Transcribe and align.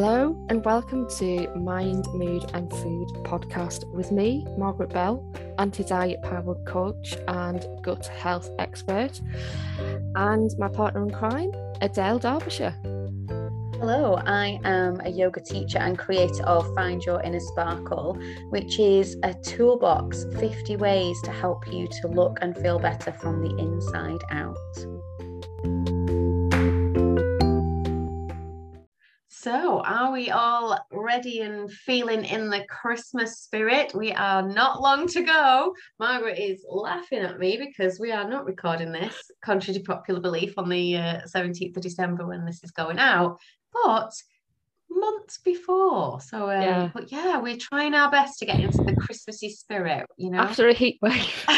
Hello 0.00 0.36
and 0.48 0.64
welcome 0.64 1.10
to 1.18 1.52
Mind, 1.56 2.06
Mood 2.14 2.48
and 2.54 2.70
Food 2.70 3.08
podcast 3.24 3.84
with 3.92 4.12
me, 4.12 4.46
Margaret 4.56 4.90
Bell, 4.90 5.28
anti 5.58 5.82
diet 5.82 6.22
powered 6.22 6.64
coach 6.64 7.16
and 7.26 7.66
gut 7.82 8.06
health 8.06 8.48
expert, 8.60 9.20
and 10.14 10.52
my 10.56 10.68
partner 10.68 11.02
in 11.02 11.10
crime, 11.10 11.50
Adele 11.80 12.20
Derbyshire. 12.20 12.76
Hello, 13.80 14.22
I 14.24 14.60
am 14.62 15.00
a 15.00 15.10
yoga 15.10 15.40
teacher 15.40 15.78
and 15.78 15.98
creator 15.98 16.44
of 16.44 16.72
Find 16.76 17.02
Your 17.02 17.20
Inner 17.22 17.40
Sparkle, 17.40 18.16
which 18.50 18.78
is 18.78 19.16
a 19.24 19.34
toolbox 19.34 20.26
50 20.38 20.76
ways 20.76 21.20
to 21.22 21.32
help 21.32 21.66
you 21.66 21.88
to 22.02 22.06
look 22.06 22.38
and 22.40 22.56
feel 22.56 22.78
better 22.78 23.10
from 23.10 23.42
the 23.42 23.50
inside 23.56 24.22
out. 24.30 25.97
So, 29.40 29.82
are 29.84 30.10
we 30.10 30.30
all 30.30 30.76
ready 30.90 31.42
and 31.42 31.70
feeling 31.70 32.24
in 32.24 32.50
the 32.50 32.64
Christmas 32.68 33.38
spirit? 33.38 33.94
We 33.94 34.10
are 34.10 34.42
not 34.42 34.82
long 34.82 35.06
to 35.06 35.22
go. 35.22 35.76
Margaret 36.00 36.40
is 36.40 36.66
laughing 36.68 37.20
at 37.20 37.38
me 37.38 37.56
because 37.56 38.00
we 38.00 38.10
are 38.10 38.28
not 38.28 38.46
recording 38.46 38.90
this, 38.90 39.30
contrary 39.44 39.78
to 39.78 39.84
popular 39.84 40.18
belief, 40.18 40.54
on 40.58 40.68
the 40.68 40.96
uh, 40.96 41.20
17th 41.32 41.76
of 41.76 41.82
December 41.84 42.26
when 42.26 42.44
this 42.44 42.64
is 42.64 42.72
going 42.72 42.98
out, 42.98 43.38
but 43.84 44.10
months 44.90 45.38
before. 45.38 46.20
So, 46.20 46.50
um, 46.50 46.60
yeah. 46.60 46.90
but 46.92 47.12
yeah, 47.12 47.40
we're 47.40 47.58
trying 47.58 47.94
our 47.94 48.10
best 48.10 48.40
to 48.40 48.46
get 48.46 48.58
into 48.58 48.82
the 48.82 48.96
Christmassy 48.96 49.50
spirit, 49.50 50.04
you 50.16 50.30
know. 50.30 50.40
After 50.40 50.66
a 50.66 50.74
heat 50.74 50.98
wave. 51.00 51.44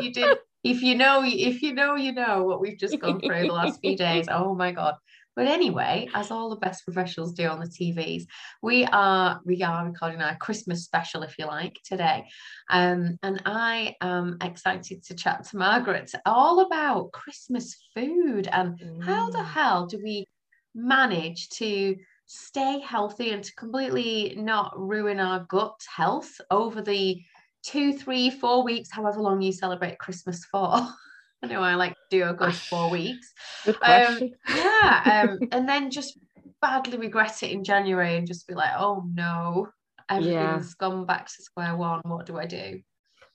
you 0.00 0.12
did 0.12 0.38
if 0.70 0.82
you 0.82 0.94
know 0.94 1.22
if 1.24 1.62
you 1.62 1.74
know 1.74 1.96
you 1.96 2.12
know 2.12 2.44
what 2.44 2.60
we've 2.60 2.78
just 2.78 2.98
gone 3.00 3.20
through 3.20 3.42
the 3.42 3.52
last 3.52 3.80
few 3.80 3.96
days 3.96 4.26
oh 4.30 4.54
my 4.54 4.72
god 4.72 4.94
but 5.38 5.46
anyway, 5.46 6.08
as 6.14 6.32
all 6.32 6.50
the 6.50 6.56
best 6.56 6.84
professionals 6.84 7.32
do 7.32 7.46
on 7.46 7.60
the 7.60 7.66
TVs, 7.66 8.24
we 8.60 8.84
are 8.86 9.40
we 9.44 9.62
are 9.62 9.86
recording 9.86 10.20
our 10.20 10.34
Christmas 10.34 10.82
special, 10.82 11.22
if 11.22 11.38
you 11.38 11.46
like, 11.46 11.78
today. 11.84 12.24
Um, 12.68 13.20
and 13.22 13.40
I 13.46 13.94
am 14.00 14.38
excited 14.42 15.04
to 15.04 15.14
chat 15.14 15.44
to 15.44 15.56
Margaret 15.56 16.10
all 16.26 16.58
about 16.66 17.12
Christmas 17.12 17.76
food 17.94 18.48
and 18.50 18.80
mm. 18.80 19.04
how 19.04 19.30
the 19.30 19.38
mm. 19.38 19.46
hell 19.46 19.86
do 19.86 20.00
we 20.02 20.26
manage 20.74 21.50
to 21.50 21.94
stay 22.26 22.80
healthy 22.80 23.30
and 23.30 23.44
to 23.44 23.54
completely 23.54 24.34
not 24.36 24.72
ruin 24.76 25.20
our 25.20 25.46
gut 25.48 25.80
health 25.94 26.32
over 26.50 26.82
the 26.82 27.22
two, 27.68 27.92
three, 27.92 28.30
four 28.30 28.64
weeks, 28.64 28.90
however 28.90 29.20
long 29.20 29.42
you 29.42 29.52
celebrate 29.52 29.98
Christmas 29.98 30.44
for. 30.46 30.58
I 31.42 31.46
know 31.46 31.62
I 31.62 31.74
like 31.74 31.94
do 32.10 32.28
a 32.28 32.32
good 32.32 32.54
four 32.54 32.90
weeks. 32.98 33.32
Good 33.64 33.76
um, 33.82 34.30
yeah. 34.48 35.26
Um, 35.28 35.38
and 35.52 35.68
then 35.68 35.90
just 35.90 36.18
badly 36.60 36.96
regret 36.96 37.42
it 37.42 37.52
in 37.52 37.62
January 37.62 38.16
and 38.16 38.26
just 38.26 38.48
be 38.48 38.54
like, 38.54 38.72
oh 38.76 39.04
no, 39.14 39.68
everything's 40.08 40.74
yeah. 40.80 40.88
gone 40.88 41.04
back 41.04 41.26
to 41.26 41.42
square 41.42 41.76
one. 41.76 42.00
What 42.04 42.26
do 42.26 42.38
I 42.38 42.46
do? 42.46 42.80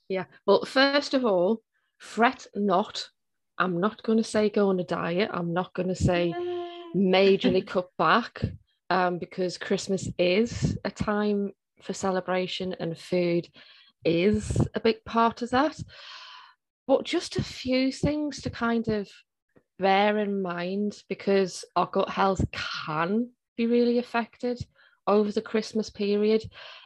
Yeah. 0.09 0.25
Well, 0.45 0.65
first 0.65 1.13
of 1.13 1.25
all, 1.25 1.61
fret 1.99 2.47
not. 2.55 3.07
I'm 3.59 3.79
not 3.79 4.01
going 4.01 4.17
to 4.17 4.23
say 4.23 4.49
go 4.49 4.69
on 4.69 4.79
a 4.79 4.83
diet. 4.83 5.29
I'm 5.31 5.53
not 5.53 5.73
going 5.75 5.89
to 5.89 5.95
say 5.95 6.33
majorly 6.95 7.65
cut 7.67 7.87
back 7.99 8.43
um, 8.89 9.19
because 9.19 9.59
Christmas 9.59 10.09
is 10.17 10.75
a 10.83 10.91
time 10.91 11.51
for 11.81 11.93
celebration 11.93 12.75
and 12.79 12.97
food 12.97 13.47
is 14.05 14.67
a 14.73 14.79
big 14.79 15.03
part 15.05 15.41
of 15.41 15.51
that. 15.51 15.79
But 16.87 17.05
just 17.05 17.37
a 17.37 17.43
few 17.43 17.91
things 17.91 18.41
to 18.41 18.49
kind 18.49 18.87
of 18.87 19.09
bear 19.79 20.17
in 20.17 20.41
mind 20.41 21.01
because 21.09 21.65
our 21.75 21.87
gut 21.87 22.09
health 22.09 22.43
can 22.51 23.29
be 23.57 23.67
really 23.67 23.97
affected 23.97 24.65
over 25.07 25.31
the 25.31 25.41
Christmas 25.41 25.89
period. 25.89 26.43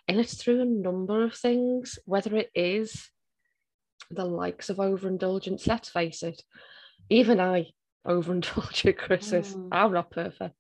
And 0.08 0.20
it's 0.20 0.36
through 0.36 0.62
a 0.62 0.66
number 0.66 1.24
of 1.24 1.36
things, 1.36 2.00
whether 2.06 2.36
it 2.36 2.52
is 2.56 3.10
the 4.10 4.26
likes 4.26 4.70
of 4.70 4.80
overindulgence, 4.80 5.68
let's 5.68 5.90
face 5.90 6.24
it. 6.24 6.42
Even 7.10 7.40
I 7.40 7.68
overindulge 8.08 8.86
at 8.88 8.98
Christmas. 8.98 9.54
Mm. 9.54 9.70
I'm 9.72 9.94
not 9.94 10.12
perfect. 10.12 10.56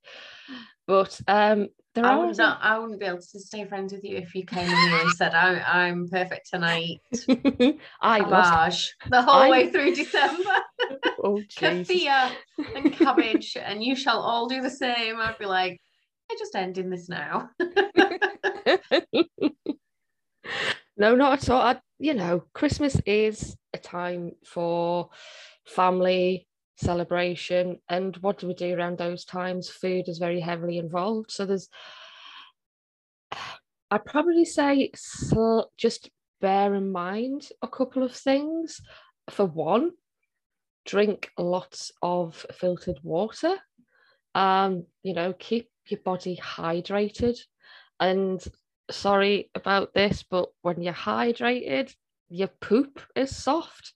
But 0.85 1.19
um, 1.27 1.67
there 1.95 2.05
I 2.05 2.15
would 2.15 2.37
not. 2.37 2.59
I 2.61 2.79
wouldn't 2.79 2.99
be 2.99 3.05
able 3.05 3.17
to 3.17 3.39
stay 3.39 3.65
friends 3.65 3.91
with 3.91 4.03
you 4.03 4.17
if 4.17 4.33
you 4.33 4.45
came 4.45 4.69
in 4.69 4.93
and 4.93 5.11
said 5.11 5.33
I'm 5.33 5.61
I'm 5.65 6.07
perfect 6.07 6.49
tonight. 6.49 7.01
I 8.01 8.21
was 8.21 8.93
the 9.09 9.21
whole 9.21 9.41
I... 9.41 9.49
way 9.49 9.69
through 9.69 9.95
December. 9.95 10.43
oh, 11.23 11.41
Kefir 11.57 12.31
and 12.75 12.93
cabbage, 12.93 13.57
and 13.59 13.83
you 13.83 13.95
shall 13.95 14.19
all 14.19 14.47
do 14.47 14.61
the 14.61 14.69
same. 14.69 15.17
I'd 15.17 15.37
be 15.37 15.45
like, 15.45 15.81
I 16.31 16.35
just 16.37 16.55
ending 16.55 16.89
this 16.89 17.09
now. 17.09 17.49
no, 20.97 21.15
not 21.15 21.43
at 21.43 21.49
all. 21.49 21.61
I, 21.61 21.79
you 21.99 22.13
know, 22.13 22.43
Christmas 22.53 23.01
is 23.05 23.57
a 23.73 23.77
time 23.77 24.31
for 24.45 25.09
family, 25.65 26.46
celebration. 26.77 27.79
And 27.89 28.15
what 28.17 28.37
do 28.37 28.47
we 28.47 28.53
do 28.53 28.73
around 28.73 28.97
those 28.97 29.25
times? 29.25 29.69
Food 29.69 30.07
is 30.07 30.19
very 30.19 30.39
heavily 30.39 30.77
involved. 30.77 31.31
So 31.31 31.45
there's, 31.45 31.69
I'd 33.91 34.05
probably 34.05 34.45
say 34.45 34.91
just 35.77 36.09
bear 36.39 36.75
in 36.75 36.91
mind 36.91 37.49
a 37.61 37.67
couple 37.67 38.03
of 38.03 38.13
things. 38.13 38.79
For 39.29 39.45
one, 39.45 39.91
drink 40.85 41.31
lots 41.37 41.91
of 42.01 42.45
filtered 42.53 42.99
water. 43.03 43.55
Um, 44.35 44.85
you 45.03 45.13
know, 45.13 45.33
keep 45.33 45.69
your 45.87 45.99
body 46.05 46.39
hydrated. 46.41 47.37
And 47.99 48.43
sorry 48.91 49.49
about 49.55 49.93
this, 49.93 50.23
but 50.23 50.49
when 50.61 50.81
you're 50.81 50.93
hydrated, 50.93 51.93
your 52.29 52.49
poop 52.49 53.01
is 53.15 53.35
soft. 53.35 53.93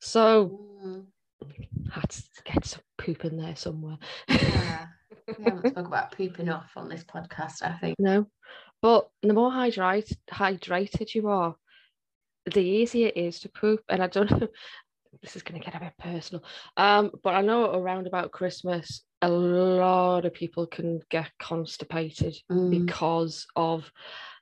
So 0.00 0.80
mm 0.84 1.06
had 1.92 2.10
to 2.10 2.22
get 2.44 2.64
some 2.64 2.82
poop 2.98 3.24
in 3.24 3.36
there 3.36 3.56
somewhere. 3.56 3.98
Yeah. 4.28 4.86
we 5.38 5.44
haven't 5.44 5.66
spoke 5.70 5.86
about 5.86 6.12
pooping 6.12 6.48
off 6.48 6.70
on 6.76 6.88
this 6.88 7.04
podcast, 7.04 7.62
I 7.62 7.76
think. 7.78 7.96
No. 7.98 8.26
But 8.82 9.08
the 9.22 9.32
more 9.32 9.50
hydrate, 9.50 10.12
hydrated 10.30 11.14
you 11.14 11.28
are, 11.28 11.56
the 12.46 12.60
easier 12.60 13.08
it 13.08 13.16
is 13.16 13.40
to 13.40 13.48
poop. 13.48 13.80
And 13.88 14.02
I 14.02 14.06
don't 14.06 14.30
know, 14.30 14.48
this 15.22 15.36
is 15.36 15.42
going 15.42 15.60
to 15.60 15.64
get 15.64 15.74
a 15.74 15.80
bit 15.80 15.94
personal. 15.98 16.44
Um, 16.76 17.10
but 17.22 17.34
I 17.34 17.42
know 17.42 17.72
around 17.72 18.06
about 18.06 18.32
Christmas, 18.32 19.02
a 19.22 19.28
lot 19.28 20.24
of 20.24 20.34
people 20.34 20.66
can 20.66 21.00
get 21.10 21.30
constipated 21.38 22.36
mm. 22.50 22.70
because 22.70 23.46
of 23.56 23.90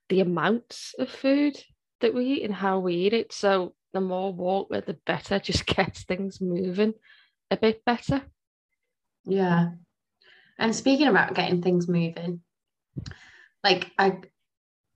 the 0.08 0.20
amounts 0.20 0.94
of 0.98 1.08
food 1.08 1.56
that 2.00 2.12
we 2.12 2.24
eat 2.26 2.42
and 2.44 2.54
how 2.54 2.80
we 2.80 2.94
eat 2.94 3.12
it. 3.12 3.32
So 3.32 3.74
the 3.92 4.00
more 4.00 4.32
walk 4.32 4.68
with 4.70 4.86
the 4.86 4.98
better, 5.06 5.38
just 5.38 5.64
gets 5.74 6.04
things 6.04 6.40
moving 6.40 6.94
a 7.50 7.56
bit 7.56 7.84
better. 7.84 8.22
Yeah. 9.24 9.70
And 10.58 10.74
speaking 10.74 11.08
about 11.08 11.34
getting 11.34 11.62
things 11.62 11.88
moving, 11.88 12.40
like 13.62 13.90
I 13.98 14.18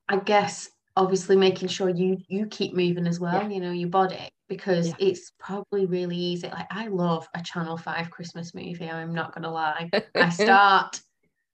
I 0.09 0.17
guess 0.19 0.71
obviously 0.97 1.37
making 1.37 1.69
sure 1.69 1.89
you 1.89 2.19
you 2.29 2.47
keep 2.47 2.75
moving 2.75 3.07
as 3.07 3.19
well, 3.19 3.43
yeah. 3.43 3.49
you 3.49 3.61
know, 3.61 3.73
your 3.73 3.89
body, 3.89 4.31
because 4.49 4.89
yeah. 4.89 4.95
it's 4.99 5.33
probably 5.39 5.87
really 5.87 6.17
easy. 6.17 6.49
Like 6.49 6.67
I 6.71 6.89
love 6.89 7.29
a 7.35 7.43
Channel 7.43 7.77
5 7.77 8.11
Christmas 8.11 8.55
movie, 8.55 8.89
I'm 8.89 9.15
not 9.15 9.35
gonna 9.35 9.51
lie. 9.51 9.91
I 10.15 10.29
start 10.29 11.01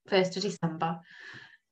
first 0.07 0.37
of 0.37 0.43
December 0.43 0.99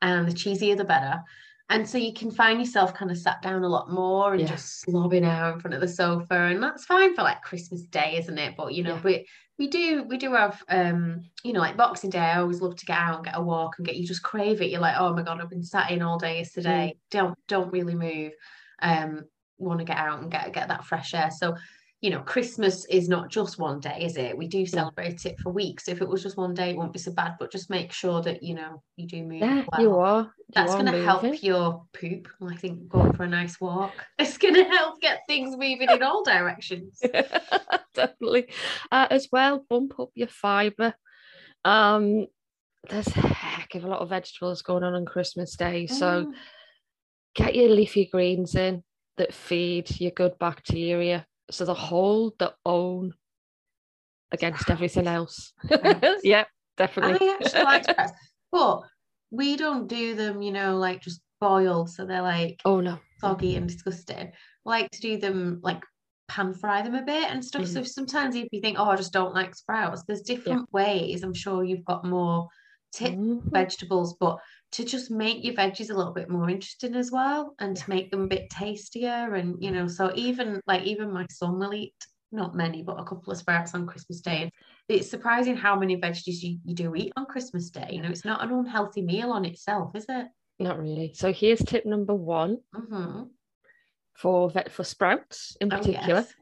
and 0.01 0.27
the 0.27 0.33
cheesier 0.33 0.75
the 0.75 0.83
better 0.83 1.21
and 1.69 1.87
so 1.87 1.97
you 1.97 2.13
can 2.13 2.29
find 2.29 2.59
yourself 2.59 2.93
kind 2.93 3.09
of 3.09 3.17
sat 3.17 3.41
down 3.41 3.63
a 3.63 3.67
lot 3.67 3.89
more 3.89 4.33
and 4.33 4.41
yeah. 4.41 4.47
just 4.47 4.85
slobbing 4.85 5.25
out 5.25 5.53
in 5.53 5.59
front 5.59 5.73
of 5.73 5.81
the 5.81 5.87
sofa 5.87 6.35
and 6.35 6.61
that's 6.61 6.85
fine 6.85 7.15
for 7.15 7.23
like 7.23 7.41
christmas 7.41 7.83
day 7.83 8.15
isn't 8.17 8.37
it 8.37 8.55
but 8.57 8.73
you 8.73 8.83
know 8.83 8.95
yeah. 8.95 9.01
we 9.03 9.27
we 9.57 9.67
do 9.67 10.03
we 10.03 10.17
do 10.17 10.33
have 10.33 10.61
um 10.69 11.21
you 11.43 11.53
know 11.53 11.59
like 11.59 11.77
boxing 11.77 12.09
day 12.09 12.19
i 12.19 12.39
always 12.39 12.61
love 12.61 12.75
to 12.75 12.85
get 12.85 12.97
out 12.97 13.17
and 13.17 13.25
get 13.25 13.37
a 13.37 13.41
walk 13.41 13.75
and 13.77 13.87
get 13.87 13.95
you 13.95 14.05
just 14.05 14.23
crave 14.23 14.61
it 14.61 14.69
you're 14.69 14.81
like 14.81 14.95
oh 14.97 15.13
my 15.13 15.21
god 15.21 15.39
i've 15.39 15.49
been 15.49 15.63
sat 15.63 15.91
in 15.91 16.01
all 16.01 16.17
day 16.17 16.37
yesterday 16.37 16.93
mm. 16.95 16.99
don't 17.11 17.37
don't 17.47 17.71
really 17.71 17.95
move 17.95 18.33
um 18.81 19.23
want 19.57 19.79
to 19.79 19.85
get 19.85 19.97
out 19.97 20.21
and 20.21 20.31
get 20.31 20.51
get 20.53 20.67
that 20.67 20.85
fresh 20.85 21.13
air 21.13 21.31
so 21.31 21.55
you 22.03 22.09
know, 22.09 22.19
Christmas 22.19 22.83
is 22.87 23.07
not 23.07 23.29
just 23.29 23.57
one 23.57 23.79
day, 23.79 23.99
is 24.01 24.17
it? 24.17 24.37
We 24.37 24.45
do 24.45 24.65
celebrate 24.65 25.25
it 25.25 25.39
for 25.39 25.53
weeks. 25.53 25.87
If 25.87 26.01
it 26.01 26.07
was 26.07 26.21
just 26.21 26.35
one 26.35 26.53
day, 26.53 26.71
it 26.71 26.75
won't 26.75 26.91
be 26.91 26.99
so 26.99 27.13
bad. 27.13 27.35
But 27.39 27.49
just 27.49 27.69
make 27.69 27.93
sure 27.93 28.21
that 28.23 28.43
you 28.43 28.55
know 28.55 28.83
you 28.97 29.07
do 29.07 29.23
move. 29.23 29.39
Yeah, 29.39 29.63
well. 29.71 29.81
you 29.81 29.95
are. 29.95 30.21
You 30.23 30.43
That's 30.53 30.73
going 30.73 30.87
to 30.87 31.01
help 31.01 31.41
your 31.41 31.85
poop. 31.93 32.27
I 32.45 32.57
think 32.57 32.89
going 32.89 33.13
for 33.13 33.23
a 33.23 33.29
nice 33.29 33.59
walk. 33.61 33.93
It's 34.19 34.37
going 34.37 34.55
to 34.55 34.65
help 34.65 34.99
get 34.99 35.21
things 35.29 35.51
moving 35.51 35.89
in 35.89 36.03
all 36.03 36.25
directions. 36.25 37.01
Definitely. 37.93 38.49
Uh, 38.91 39.07
as 39.09 39.29
well, 39.31 39.65
bump 39.69 39.97
up 39.97 40.09
your 40.13 40.27
fibre. 40.27 40.93
Um, 41.63 42.27
there's 42.89 43.07
a 43.07 43.27
heck 43.27 43.75
of 43.75 43.85
a 43.85 43.87
lot 43.87 44.01
of 44.01 44.09
vegetables 44.09 44.61
going 44.61 44.83
on 44.83 44.93
on 44.93 45.05
Christmas 45.05 45.55
Day, 45.55 45.87
so 45.87 46.25
mm. 46.25 46.33
get 47.33 47.55
your 47.55 47.69
leafy 47.69 48.07
greens 48.11 48.55
in 48.55 48.83
that 49.15 49.33
feed 49.33 50.01
your 50.01 50.11
good 50.11 50.37
bacteria 50.37 51.25
so 51.51 51.65
the 51.65 51.73
hold 51.73 52.33
the 52.39 52.53
own 52.65 53.13
against 54.31 54.69
everything 54.69 55.07
else. 55.07 55.53
yeah, 56.23 56.45
definitely. 56.77 57.17
I 57.29 57.37
actually 57.39 57.63
like 57.63 57.83
sprouts, 57.89 58.13
but 58.51 58.81
we 59.31 59.55
don't 59.55 59.87
do 59.87 60.15
them, 60.15 60.41
you 60.41 60.51
know, 60.51 60.77
like 60.77 61.01
just 61.01 61.21
boiled, 61.39 61.89
so 61.89 62.05
they're 62.05 62.21
like 62.21 62.61
oh 62.65 62.79
no, 62.79 62.99
soggy 63.19 63.55
and 63.55 63.67
disgusting. 63.67 64.31
We 64.65 64.69
like 64.69 64.91
to 64.91 65.01
do 65.01 65.17
them 65.17 65.59
like 65.61 65.83
pan 66.29 66.53
fry 66.53 66.81
them 66.81 66.95
a 66.95 67.03
bit 67.03 67.29
and 67.29 67.43
stuff. 67.43 67.63
Mhm. 67.63 67.67
So 67.67 67.83
sometimes 67.83 68.35
if 68.35 68.47
you 68.51 68.61
think, 68.61 68.79
oh, 68.79 68.85
I 68.89 68.95
just 68.95 69.13
don't 69.13 69.33
like 69.35 69.55
sprouts, 69.55 70.03
there's 70.07 70.21
different 70.21 70.71
ways. 70.71 71.23
I'm 71.23 71.33
sure 71.33 71.63
you've 71.63 71.85
got 71.85 72.05
more 72.05 72.47
tips 72.93 73.15
Mhm. 73.15 73.41
vegetables, 73.51 74.15
but 74.19 74.37
to 74.73 74.83
just 74.83 75.11
make 75.11 75.43
your 75.43 75.53
veggies 75.53 75.91
a 75.91 75.93
little 75.93 76.13
bit 76.13 76.29
more 76.29 76.49
interesting 76.49 76.95
as 76.95 77.11
well 77.11 77.55
and 77.59 77.77
to 77.77 77.89
make 77.89 78.09
them 78.11 78.23
a 78.23 78.27
bit 78.27 78.49
tastier. 78.49 79.35
And 79.35 79.55
you 79.63 79.71
know, 79.71 79.87
so 79.87 80.11
even 80.15 80.59
like 80.67 80.83
even 80.83 81.11
my 81.11 81.25
son 81.29 81.59
will 81.59 81.73
eat 81.73 81.93
not 82.31 82.55
many, 82.55 82.81
but 82.81 82.99
a 82.99 83.03
couple 83.03 83.31
of 83.31 83.37
sprouts 83.37 83.75
on 83.75 83.85
Christmas 83.85 84.19
Day. 84.19 84.41
And 84.41 84.51
it's 84.89 85.09
surprising 85.09 85.55
how 85.55 85.77
many 85.77 85.97
veggies 85.97 86.41
you, 86.41 86.57
you 86.65 86.73
do 86.73 86.95
eat 86.95 87.13
on 87.15 87.27
Christmas 87.27 87.69
Day. 87.69 87.89
You 87.91 88.01
know, 88.01 88.09
it's 88.09 88.25
not 88.25 88.43
an 88.43 88.51
unhealthy 88.51 89.03
meal 89.03 89.31
on 89.31 89.45
itself, 89.45 89.95
is 89.95 90.05
it? 90.09 90.27
Not 90.59 90.79
really. 90.79 91.13
So 91.13 91.31
here's 91.31 91.59
tip 91.63 91.85
number 91.85 92.15
one 92.15 92.57
Mm-hmm. 92.75 93.23
for 94.15 94.49
vet 94.49 94.71
for 94.71 94.83
sprouts 94.83 95.55
in 95.61 95.71
Oh, 95.71 95.77
particular. 95.77 96.21
yes. 96.21 96.33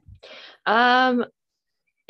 Um, 0.66 1.26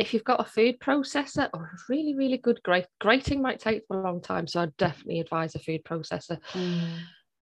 if 0.01 0.15
you've 0.15 0.23
got 0.23 0.39
a 0.39 0.49
food 0.49 0.79
processor 0.79 1.47
or 1.53 1.65
a 1.65 1.77
really, 1.87 2.15
really 2.15 2.37
good 2.37 2.61
grate, 2.63 2.87
grating 2.99 3.39
might 3.39 3.59
take 3.59 3.83
a 3.91 3.95
long 3.95 4.19
time. 4.19 4.47
So 4.47 4.59
I'd 4.59 4.75
definitely 4.77 5.19
advise 5.19 5.53
a 5.53 5.59
food 5.59 5.83
processor. 5.83 6.39
Mm. 6.53 6.97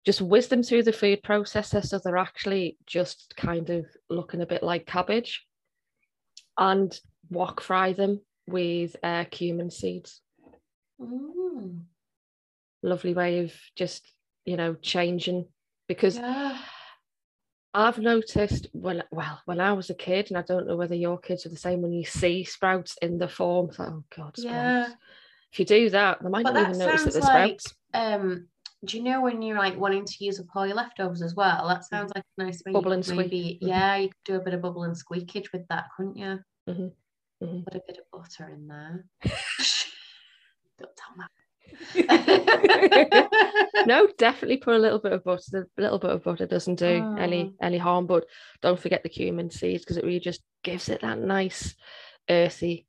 Just 0.06 0.22
whiz 0.22 0.50
them 0.50 0.62
through 0.62 0.84
the 0.84 0.92
food 0.92 1.22
processor 1.24 1.82
so 1.86 1.98
they're 2.04 2.18
actually 2.18 2.78
just 2.86 3.34
kind 3.38 3.70
of 3.70 3.86
looking 4.10 4.42
a 4.42 4.46
bit 4.46 4.64
like 4.64 4.86
cabbage 4.86 5.46
and 6.58 7.00
wok 7.30 7.62
fry 7.62 7.94
them 7.94 8.20
with 8.48 8.98
uh, 9.02 9.24
cumin 9.32 9.72
seeds. 9.72 10.20
Mm. 11.00 11.84
Lovely 12.84 13.14
way 13.14 13.40
of 13.40 13.54
just, 13.78 14.12
you 14.44 14.58
know, 14.58 14.76
changing 14.82 15.46
because 15.88 16.18
Yeah. 16.18 16.58
I've 17.74 18.00
noticed 18.00 18.68
when 18.74 19.02
well 19.12 19.42
when 19.46 19.60
I 19.62 19.72
was 19.74 19.90
a 19.90 19.94
kid, 19.96 20.30
and 20.30 20.38
I 20.38 20.42
don't 20.42 20.68
know 20.68 20.76
whether 20.76 20.96
your 20.96 21.18
kids 21.18 21.46
are 21.46 21.50
the 21.50 21.56
same. 21.58 21.82
When 21.82 21.94
you 21.94 22.04
see 22.06 22.44
sprouts 22.44 22.98
in 23.02 23.18
the 23.18 23.28
form, 23.30 23.70
it's 23.70 23.80
like, 23.80 23.90
oh 23.90 24.04
god, 24.16 24.38
sprouts. 24.38 24.44
Yeah. 24.44 24.90
If 25.54 25.60
you 25.60 25.66
do 25.66 25.90
that, 25.90 26.22
they 26.22 26.30
might 26.30 26.44
But 26.44 26.54
not 26.54 26.70
even 26.70 26.80
notice 26.80 27.04
that 27.04 27.14
they're 27.14 27.22
like- 27.22 27.62
sprouts. 27.62 27.76
Um, 27.94 28.48
do 28.84 28.98
you 28.98 29.04
know 29.04 29.22
when 29.22 29.42
you're 29.42 29.58
like 29.58 29.78
wanting 29.78 30.06
to 30.06 30.24
use 30.26 30.40
up 30.40 30.48
all 30.56 30.66
your 30.66 30.76
leftovers 30.76 31.22
as 31.22 31.36
well? 31.36 31.68
That 31.68 31.86
sounds 31.86 32.12
like 32.16 32.24
a 32.38 32.44
nice 32.44 32.62
way. 32.66 32.72
Bubble 32.72 32.94
and 32.94 33.06
squeak. 33.06 33.18
maybe, 33.32 33.60
Mhm. 33.62 33.68
Yeah, 33.68 33.96
you 33.98 34.08
could 34.10 34.24
do 34.26 34.36
a 34.36 34.44
bit 34.44 34.54
of 34.54 34.62
bubble 34.62 34.84
and 34.84 34.98
squeakage 34.98 35.52
with 35.54 35.68
that, 35.68 35.86
couldn't 35.96 36.18
you? 36.18 36.40
Mhm. 36.68 36.92
Mhm. 37.44 37.64
Put 37.66 37.76
a 37.76 37.82
bit 37.88 37.98
of 38.00 38.06
butter 38.12 38.50
in 38.50 38.68
there. 38.68 39.06
Don't 40.80 40.96
tell 40.98 41.16
Matt. 41.16 41.32
no, 43.86 44.08
definitely 44.18 44.58
put 44.58 44.76
a 44.76 44.80
little 44.80 45.00
bit 45.00 45.14
of 45.14 45.24
butter. 45.24 45.68
A 45.78 45.82
little 45.82 46.00
bit 46.00 46.12
of 46.12 46.24
butter 46.24 46.46
doesn't 46.46 46.76
do 46.76 47.16
any 47.18 47.44
Oh. 47.44 47.54
any 47.62 47.78
harm, 47.78 48.08
but 48.08 48.26
don't 48.62 48.80
forget 48.80 49.04
the 49.04 49.10
cumin 49.10 49.50
seeds 49.50 49.84
because 49.84 49.98
it 49.98 50.04
really 50.04 50.20
just 50.20 50.42
gives 50.64 50.90
it 50.90 51.02
that 51.02 51.20
nice 51.20 51.76
earthy 52.30 52.86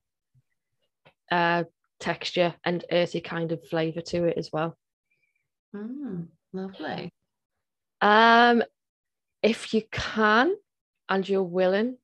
uh, 1.31 1.64
texture 2.00 2.55
and 2.64 2.84
earthy 2.90 3.20
kind 3.20 3.52
of 3.52 3.67
flavour 3.69 4.00
to 4.02 4.25
it 4.25 4.37
as 4.37 4.50
well. 4.52 4.76
Mm, 5.75 6.29
lovely. 6.52 7.11
Um, 8.00 8.62
if 9.43 9.73
you 9.73 9.82
can 9.90 10.55
and 11.08 11.29
you're 11.29 11.43
willing, 11.43 11.96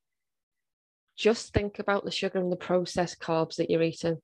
just 1.17 1.53
think 1.53 1.79
about 1.79 2.05
the 2.05 2.11
sugar 2.11 2.39
and 2.39 2.51
the 2.51 2.57
processed 2.57 3.19
carbs 3.21 3.57
that 3.57 3.71
you're 3.71 3.83
eating, 3.83 4.19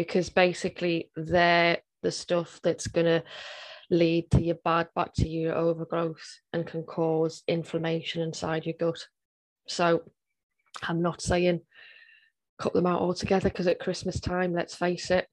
because 0.00 0.30
basically 0.30 1.10
they're 1.14 1.76
the 2.02 2.10
stuff 2.10 2.58
that's 2.62 2.86
gonna 2.86 3.22
lead 3.90 4.30
to 4.30 4.40
your 4.40 4.54
bad 4.64 4.88
bacteria 4.94 5.54
overgrowth 5.54 6.26
and 6.54 6.66
can 6.66 6.82
cause 6.84 7.42
inflammation 7.46 8.22
inside 8.22 8.64
your 8.64 8.76
gut. 8.80 8.98
So 9.68 10.00
I'm 10.88 11.02
not 11.02 11.20
saying 11.20 11.60
cut 12.58 12.72
them 12.72 12.86
out 12.86 13.02
altogether 13.02 13.50
because 13.50 13.66
at 13.66 13.78
Christmas 13.78 14.20
time, 14.20 14.54
let's 14.54 14.74
face 14.74 15.10
it, 15.10 15.26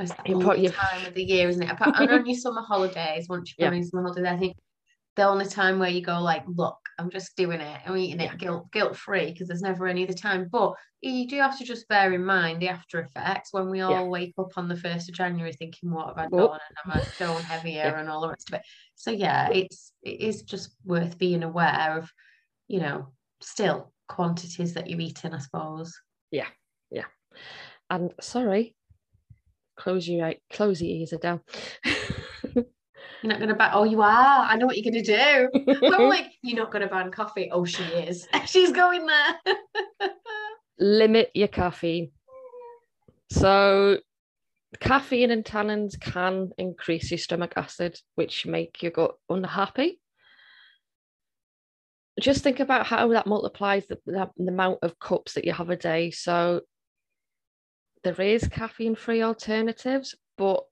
It's 0.00 0.10
the 0.10 0.22
You 0.26 0.34
only 0.42 0.62
your- 0.64 0.72
time 0.72 1.06
of 1.06 1.14
the 1.14 1.22
year, 1.22 1.48
isn't 1.48 1.62
it? 1.62 1.70
Apart 1.70 1.94
and 2.00 2.10
on 2.10 2.26
your 2.26 2.36
summer 2.38 2.62
holidays, 2.62 3.28
once 3.28 3.54
you've 3.56 3.72
Yeah. 3.72 3.76
on 3.78 3.84
summer 3.84 4.02
holidays, 4.02 4.26
I 4.32 4.36
think 4.36 4.56
the 5.14 5.28
only 5.28 5.46
time 5.46 5.78
where 5.78 5.90
you 5.90 6.00
go 6.02 6.20
like, 6.20 6.42
look, 6.48 6.78
I'm 6.98 7.10
just 7.10 7.36
doing 7.36 7.60
it, 7.60 7.80
I'm 7.86 7.96
eating 7.96 8.20
it 8.20 8.38
guilt 8.38 8.70
guilt 8.72 8.96
free 8.96 9.32
because 9.32 9.46
there's 9.48 9.62
never 9.62 9.86
any 9.86 10.02
other 10.04 10.12
time. 10.14 10.48
But 10.50 10.74
you 11.00 11.28
do 11.28 11.36
have 11.36 11.56
to 11.58 11.64
just 11.64 11.86
bear 11.88 12.12
in 12.12 12.24
mind 12.24 12.60
the 12.60 12.68
after 12.68 13.00
effects 13.00 13.52
when 13.52 13.70
we 13.70 13.80
all 13.80 13.92
Yeah. 13.92 14.08
wake 14.08 14.34
up 14.38 14.52
on 14.56 14.68
the 14.68 14.76
first 14.76 15.08
of 15.08 15.14
January 15.14 15.52
thinking, 15.52 15.92
what 15.92 16.08
have 16.08 16.18
I 16.18 16.26
done? 16.28 16.58
And 16.68 16.78
am 16.84 16.90
I 17.00 17.02
going 17.18 17.44
heavier 17.44 17.74
Yeah. 17.84 18.00
and 18.00 18.08
all 18.08 18.20
the 18.20 18.30
rest 18.30 18.48
of 18.50 18.54
it. 18.54 18.62
So 18.96 19.10
yeah, 19.12 19.48
it's 19.50 19.92
it 20.02 20.20
is 20.20 20.42
just 20.42 20.74
worth 20.84 21.18
being 21.18 21.44
aware 21.44 21.96
of, 21.98 22.10
you 22.66 22.80
know, 22.80 23.12
still 23.40 23.92
quantities 24.08 24.74
that 24.74 24.90
you're 24.90 25.00
eating, 25.00 25.34
I 25.34 25.38
suppose. 25.38 25.94
Yeah, 26.32 26.48
yeah. 26.90 27.04
And 27.90 28.12
sorry, 28.20 28.74
close 29.76 30.08
your 30.08 30.34
close 30.50 30.82
your 30.82 30.96
ears 30.96 31.14
down. 31.22 31.42
You're 33.22 33.32
not 33.32 33.40
gonna 33.40 33.54
ban. 33.54 33.70
Oh, 33.72 33.84
you 33.84 34.00
are. 34.02 34.46
I 34.46 34.56
know 34.56 34.66
what 34.66 34.76
you're 34.76 34.90
gonna 34.90 35.04
do. 35.04 35.86
I'm 35.86 36.02
like, 36.08 36.26
you're 36.42 36.58
not 36.58 36.70
gonna 36.70 36.86
ban 36.86 37.10
coffee. 37.10 37.50
Oh, 37.52 37.64
she 37.64 37.82
is. 37.82 38.28
She's 38.46 38.72
going 38.72 39.06
there. 39.06 39.56
limit 40.78 41.30
your 41.34 41.48
caffeine. 41.48 42.12
So, 43.30 43.98
caffeine 44.80 45.30
and 45.30 45.44
tannins 45.44 45.98
can 46.00 46.50
increase 46.56 47.10
your 47.10 47.18
stomach 47.18 47.54
acid, 47.56 47.98
which 48.14 48.46
make 48.46 48.82
your 48.82 48.92
gut 48.92 49.16
unhappy. 49.28 50.00
Just 52.20 52.42
think 52.42 52.60
about 52.60 52.86
how 52.86 53.08
that 53.12 53.26
multiplies 53.26 53.86
the, 53.86 53.98
the, 54.06 54.28
the 54.36 54.50
amount 54.50 54.78
of 54.82 54.98
cups 54.98 55.34
that 55.34 55.44
you 55.44 55.52
have 55.52 55.70
a 55.70 55.76
day. 55.76 56.10
So, 56.10 56.62
there 58.04 58.20
is 58.20 58.46
caffeine 58.46 58.94
free 58.94 59.22
alternatives, 59.22 60.14
but 60.36 60.62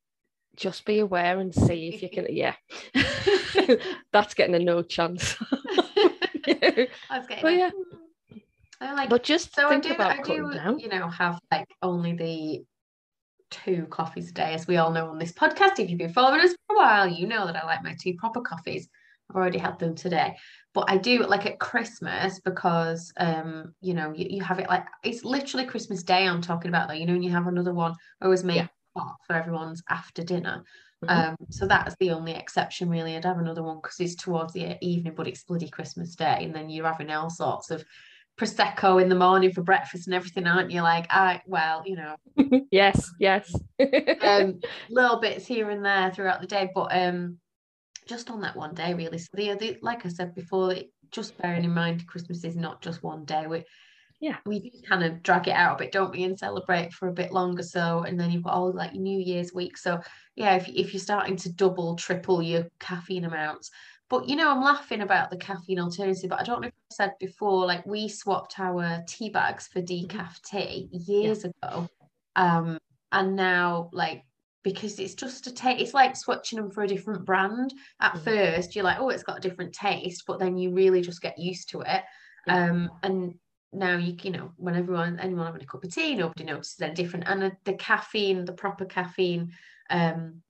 just 0.56 0.84
be 0.84 0.98
aware 0.98 1.38
and 1.38 1.54
see 1.54 1.88
if 1.88 2.02
you 2.02 2.10
can. 2.10 2.26
Yeah, 2.36 2.54
that's 4.12 4.34
getting 4.34 4.54
a 4.54 4.58
no 4.58 4.82
chance. 4.82 5.36
I 6.46 6.88
was 7.10 7.26
getting. 7.26 7.42
But 7.42 7.54
yeah. 7.54 7.70
I 8.80 8.92
like. 8.92 9.08
but 9.08 9.22
just 9.22 9.54
so 9.54 9.68
I 9.68 9.78
do. 9.78 9.92
about 9.92 10.18
I 10.18 10.22
do. 10.22 10.52
down. 10.52 10.78
You 10.78 10.88
know, 10.88 11.08
have 11.08 11.38
like 11.50 11.68
only 11.82 12.14
the 12.14 12.64
two 13.50 13.86
coffees 13.86 14.30
a 14.30 14.32
day, 14.32 14.54
as 14.54 14.66
we 14.66 14.76
all 14.76 14.90
know 14.90 15.08
on 15.08 15.18
this 15.18 15.32
podcast. 15.32 15.78
If 15.78 15.88
you've 15.88 15.98
been 15.98 16.12
following 16.12 16.40
us 16.40 16.54
for 16.66 16.76
a 16.76 16.78
while, 16.78 17.08
you 17.08 17.26
know 17.26 17.46
that 17.46 17.56
I 17.56 17.64
like 17.64 17.82
my 17.82 17.96
two 18.00 18.14
proper 18.14 18.40
coffees. 18.40 18.88
I've 19.30 19.36
already 19.36 19.58
had 19.58 19.78
them 19.78 19.94
today. 19.94 20.36
But 20.74 20.90
I 20.90 20.98
do 20.98 21.24
like 21.24 21.46
at 21.46 21.58
Christmas 21.58 22.38
because 22.40 23.12
um, 23.16 23.74
you 23.80 23.94
know, 23.94 24.12
you, 24.14 24.26
you 24.28 24.42
have 24.42 24.58
it 24.58 24.68
like 24.68 24.84
it's 25.02 25.24
literally 25.24 25.64
Christmas 25.64 26.02
Day 26.02 26.26
I'm 26.28 26.42
talking 26.42 26.68
about 26.68 26.88
though. 26.88 26.94
You 26.94 27.06
know, 27.06 27.14
and 27.14 27.24
you 27.24 27.30
have 27.30 27.46
another 27.46 27.72
one. 27.72 27.94
I 28.20 28.26
always 28.26 28.44
make 28.44 28.56
Yeah. 28.56 28.66
For 29.26 29.34
everyone's 29.34 29.82
after 29.88 30.22
dinner. 30.22 30.64
Mhm. 31.04 31.28
Um, 31.28 31.36
so 31.50 31.66
that's 31.66 31.94
the 32.00 32.10
only 32.10 32.32
exception 32.32 32.88
really. 32.88 33.16
I'd 33.16 33.24
have 33.24 33.38
another 33.38 33.62
one 33.62 33.76
because 33.76 34.00
it's 34.00 34.14
towards 34.14 34.52
the 34.52 34.82
evening, 34.84 35.14
but 35.14 35.28
it's 35.28 35.44
bloody 35.44 35.68
Christmas 35.68 36.14
Day, 36.14 36.38
and 36.44 36.54
then 36.54 36.70
you're 36.70 36.86
having 36.86 37.10
all 37.10 37.30
sorts 37.30 37.70
of 37.70 37.84
prosecco 38.38 39.00
in 39.00 39.08
the 39.08 39.14
morning 39.14 39.52
for 39.52 39.62
breakfast 39.62 40.06
and 40.06 40.14
everything, 40.14 40.46
aren't 40.46 40.70
you? 40.70 40.82
Like, 40.82 41.06
I 41.10 41.42
well, 41.46 41.82
you 41.86 41.96
know, 41.96 42.16
yes, 42.70 43.10
yes. 43.18 43.54
um, 44.22 44.60
little 44.90 45.20
bits 45.20 45.46
here 45.46 45.70
and 45.70 45.84
there 45.84 46.10
throughout 46.12 46.40
the 46.40 46.46
day, 46.46 46.70
but 46.74 46.88
um, 46.96 47.38
just 48.06 48.30
on 48.30 48.40
that 48.40 48.56
one 48.56 48.74
day, 48.74 48.94
really. 48.94 49.18
So 49.18 49.28
the, 49.34 49.54
the 49.54 49.78
like 49.82 50.06
I 50.06 50.08
said 50.08 50.34
before, 50.34 50.72
it, 50.72 50.90
just 51.10 51.36
bearing 51.38 51.64
in 51.64 51.74
mind 51.74 52.06
Christmas 52.06 52.44
is 52.44 52.56
not 52.56 52.82
just 52.82 53.02
one 53.02 53.24
day. 53.24 53.46
We 53.46 53.64
Yeah. 54.20 54.38
we 54.46 54.60
do 54.60 54.70
kind 54.88 55.04
of 55.04 55.22
drag 55.22 55.46
it 55.48 55.52
out 55.52 55.76
a 55.76 55.84
bit, 55.84 55.92
don't 55.92 56.10
we, 56.10 56.24
and 56.24 56.38
celebrate 56.38 56.92
for 56.92 57.08
a 57.08 57.12
bit 57.12 57.32
longer. 57.32 57.62
So 57.62 58.02
and 58.04 58.18
then 58.18 58.30
you've 58.30 58.44
got 58.44 58.54
all 58.54 58.72
like 58.72 58.94
New 58.94 59.18
Year's 59.18 59.52
week. 59.52 59.76
So 59.76 60.00
yeah, 60.34 60.54
if 60.56 60.68
if 60.68 60.92
you're 60.94 61.00
starting 61.00 61.36
to 61.36 61.52
double, 61.52 61.96
triple 61.96 62.42
your 62.42 62.66
caffeine 62.80 63.24
amounts. 63.24 63.70
But 64.08 64.28
you 64.28 64.36
know, 64.36 64.50
I'm 64.50 64.62
laughing 64.62 65.02
about 65.02 65.30
the 65.30 65.36
caffeine 65.36 65.80
alternative, 65.80 66.30
but 66.30 66.40
I 66.40 66.44
don't 66.44 66.60
know 66.62 66.68
if 66.68 66.74
I 66.92 66.94
said 66.94 67.12
before, 67.20 67.66
like 67.66 67.84
we 67.86 68.08
swapped 68.08 68.58
our 68.58 69.02
tea 69.06 69.30
bags 69.30 69.66
for 69.68 69.82
decaf 69.82 70.40
tea 70.42 70.88
years 70.92 71.44
ago. 71.44 71.88
Um, 72.36 72.78
and 73.12 73.36
now 73.36 73.90
like 73.92 74.24
because 74.62 74.98
it's 74.98 75.14
just 75.14 75.46
a 75.46 75.52
taste 75.54 75.80
it's 75.80 75.94
like 75.94 76.16
switching 76.16 76.58
them 76.58 76.70
for 76.72 76.82
a 76.82 76.88
different 76.88 77.24
brand 77.24 77.72
at 78.00 78.14
Mhm. 78.14 78.24
first 78.24 78.74
you're 78.74 78.84
like 78.84 78.98
oh 78.98 79.10
it's 79.10 79.22
got 79.22 79.38
a 79.38 79.40
different 79.48 79.72
taste 79.72 80.24
but 80.26 80.40
then 80.40 80.58
you 80.58 80.72
really 80.72 81.00
just 81.00 81.22
get 81.22 81.38
used 81.38 81.70
to 81.70 81.82
it 81.82 82.02
Yeah. 82.48 82.64
um 82.64 82.90
and 83.04 83.38
now 83.72 83.96
you 83.96 84.16
you 84.22 84.30
know 84.30 84.52
when 84.56 84.74
everyone 84.76 85.18
anyone 85.18 85.46
having 85.46 85.62
a 85.62 85.66
cup 85.66 85.82
of 85.84 85.92
tea 85.92 86.14
nobody 86.14 86.44
notices 86.44 86.76
they're 86.76 86.94
different 86.94 87.28
and 87.28 87.42
the, 87.42 87.52
the 87.64 87.74
caffeine 87.74 88.44
the 88.44 88.52
proper 88.52 88.84
caffeine 88.84 89.52
um 89.90 90.42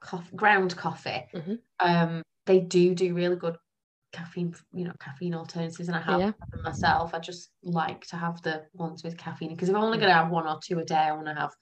coffee, 0.00 0.36
ground 0.36 0.76
coffee 0.76 1.24
Mhm. 1.34 1.58
um 1.80 2.22
they 2.46 2.60
do 2.60 2.94
do 2.94 3.14
really 3.14 3.36
good 3.36 3.56
caffeine 4.12 4.54
you 4.72 4.84
know 4.84 4.94
caffeine 5.00 5.34
alternatives 5.34 5.88
and 5.88 5.96
I 5.96 6.00
have 6.00 6.20
Yeah. 6.20 6.32
them 6.52 6.62
myself 6.64 7.12
I 7.14 7.18
just 7.18 7.50
like 7.62 8.06
to 8.08 8.16
have 8.16 8.40
the 8.42 8.64
ones 8.72 9.04
with 9.04 9.18
caffeine 9.18 9.50
because 9.50 9.68
if 9.68 9.74
I'm 9.74 9.82
only 9.82 9.98
Mm. 9.98 10.02
going 10.02 10.12
to 10.12 10.14
have 10.22 10.30
one 10.30 10.46
or 10.46 10.58
two 10.64 10.78
a 10.78 10.84
day 10.84 10.94
I 10.96 11.12
want 11.12 11.26
to 11.26 11.34
have 11.34 11.52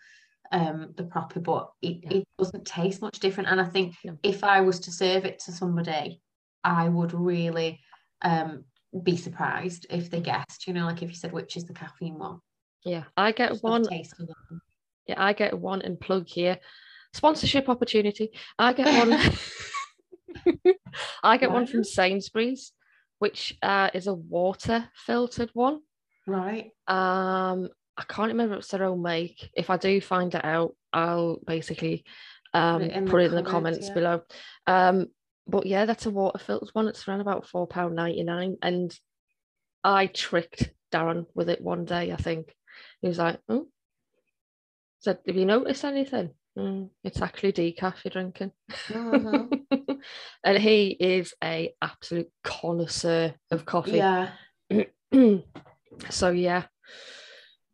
um 0.53 0.93
the 0.97 1.05
proper, 1.05 1.41
but 1.41 1.71
it, 1.83 2.01
Yeah. 2.05 2.19
it 2.19 2.25
doesn't 2.39 2.67
taste 2.67 3.01
much 3.01 3.19
different. 3.19 3.49
And 3.49 3.61
I 3.61 3.65
think 3.65 3.97
No. 4.05 4.19
if 4.23 4.45
I 4.45 4.61
was 4.61 4.79
to 4.81 4.93
serve 4.93 5.25
it 5.25 5.39
to 5.41 5.53
somebody, 5.53 6.21
I 6.63 6.89
would 6.89 7.13
really 7.15 7.81
um 8.23 8.65
be 9.03 9.17
surprised 9.17 9.87
if 9.91 10.11
they 10.11 10.21
guessed, 10.21 10.67
you 10.67 10.73
know, 10.73 10.87
like 10.87 11.03
if 11.03 11.09
you 11.09 11.15
said 11.15 11.33
which 11.33 11.57
is 11.57 11.65
the 11.65 11.73
caffeine 11.73 12.19
one. 12.19 12.41
Yeah, 12.85 13.05
I 13.17 13.33
get 13.33 13.51
Just 13.51 13.63
one. 13.63 13.85
taste 13.85 14.15
of 14.21 14.27
them. 14.27 14.61
Yeah, 15.07 15.23
I 15.23 15.33
get 15.33 15.59
one 15.59 15.83
and 15.83 15.99
plug 15.99 16.29
here. 16.29 16.59
Sponsorship 17.13 17.69
opportunity. 17.69 18.31
I 18.59 18.73
get 18.73 19.09
one. 19.09 19.33
I 21.23 21.37
get 21.37 21.51
one 21.51 21.67
from 21.67 21.85
Sainsbury's, 21.85 22.73
which 23.19 23.57
uh, 23.63 23.91
is 23.95 24.07
a 24.07 24.15
water 24.15 24.89
filtered 24.95 25.51
one. 25.55 25.81
Right. 26.27 26.71
Um, 26.87 27.69
I 27.97 28.05
can't 28.09 28.29
remember 28.29 28.55
if 28.55 28.61
it's 28.61 28.69
their 28.69 28.85
own 28.85 29.03
make. 29.03 29.51
If 29.55 29.71
I 29.71 29.77
do 29.77 30.01
find 30.01 30.35
it 30.35 30.45
out, 30.45 30.75
I'll 30.93 31.39
basically 31.47 32.05
um, 32.53 32.83
it 32.83 32.93
in 32.93 33.05
the 33.05 33.11
put 33.11 33.23
it 33.23 33.27
in 33.27 33.35
the 33.35 33.43
comments, 33.43 33.89
comments 33.89 33.89
yeah. 33.89 33.95
below. 33.95 34.23
Um, 34.67 35.07
but 35.47 35.67
yeah, 35.67 35.85
that's 35.85 36.07
a 36.07 36.11
water 36.11 36.39
filtered 36.39 36.71
one. 36.73 36.89
It's 36.89 37.07
around 37.07 37.21
about 37.21 37.47
four 37.47 37.67
pound 37.67 37.95
ninety 37.95 38.23
nine, 38.23 38.57
and 38.63 38.97
I 39.83 40.07
tricked 40.07 40.71
Darren 40.93 41.27
with 41.35 41.49
it 41.49 41.61
one 41.61 41.85
day. 41.85 42.13
I 42.13 42.17
think 42.17 42.55
he 43.01 43.09
was 43.09 43.19
like, 43.19 43.41
"Oh, 43.49 43.69
said, 45.01 45.19
have 45.27 45.37
you 45.37 45.45
noticed 45.45 45.85
anything? 45.85 46.31
"Mm, 46.57 46.91
it's 47.03 47.21
actually 47.21 47.53
decaf 47.53 48.05
you're 48.05 48.11
drinking." 48.11 48.53
Mhm. 48.89 50.01
and 50.45 50.59
he 50.59 50.97
is 50.99 51.35
a 51.43 51.75
absolute 51.83 52.31
connoisseur 52.43 53.35
of 53.51 53.67
coffee. 53.67 53.99
Yeah. 53.99 54.31
so 56.11 56.31
yeah, 56.31 56.65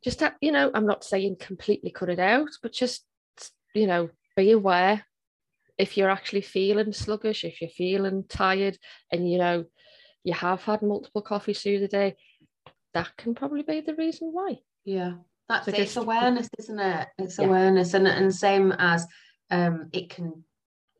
just 0.03 0.23
you 0.41 0.51
know, 0.53 0.71
I'm 0.75 0.87
not 0.87 1.05
saying 1.05 1.37
completely 1.39 1.91
cut 1.91 2.11
it 2.11 2.19
out, 2.19 2.51
but 2.63 2.73
just 2.73 3.05
you 3.75 3.87
know, 3.87 4.11
be 4.37 4.51
aware 4.51 5.05
if 5.81 5.97
you're 5.97 6.11
actually 6.11 6.43
feeling 6.43 6.93
sluggish, 6.93 7.45
if 7.45 7.61
you're 7.61 7.71
feeling 7.71 8.25
tired, 8.29 8.79
and 9.11 9.31
you 9.31 9.39
know 9.39 9.65
you 10.23 10.35
have 10.35 10.63
had 10.63 10.83
multiple 10.83 11.23
coffees 11.23 11.63
through 11.63 11.81
the 11.81 11.89
day, 11.89 12.17
that 12.93 13.17
can 13.17 13.35
probably 13.35 13.63
be 13.63 13.81
the 13.81 13.95
reason 13.95 14.29
why. 14.33 14.59
Yeah, 14.85 15.15
that's. 15.49 15.69
It's 15.69 15.97
awareness, 15.97 16.49
isn't 16.59 16.79
it? 16.79 17.09
It's 17.19 17.39
Yeah. 17.39 17.47
awareness, 17.47 17.95
and 17.95 18.07
and 18.07 18.35
same 18.35 18.73
as 18.73 19.07
um, 19.51 19.89
it 19.93 20.11
can 20.11 20.45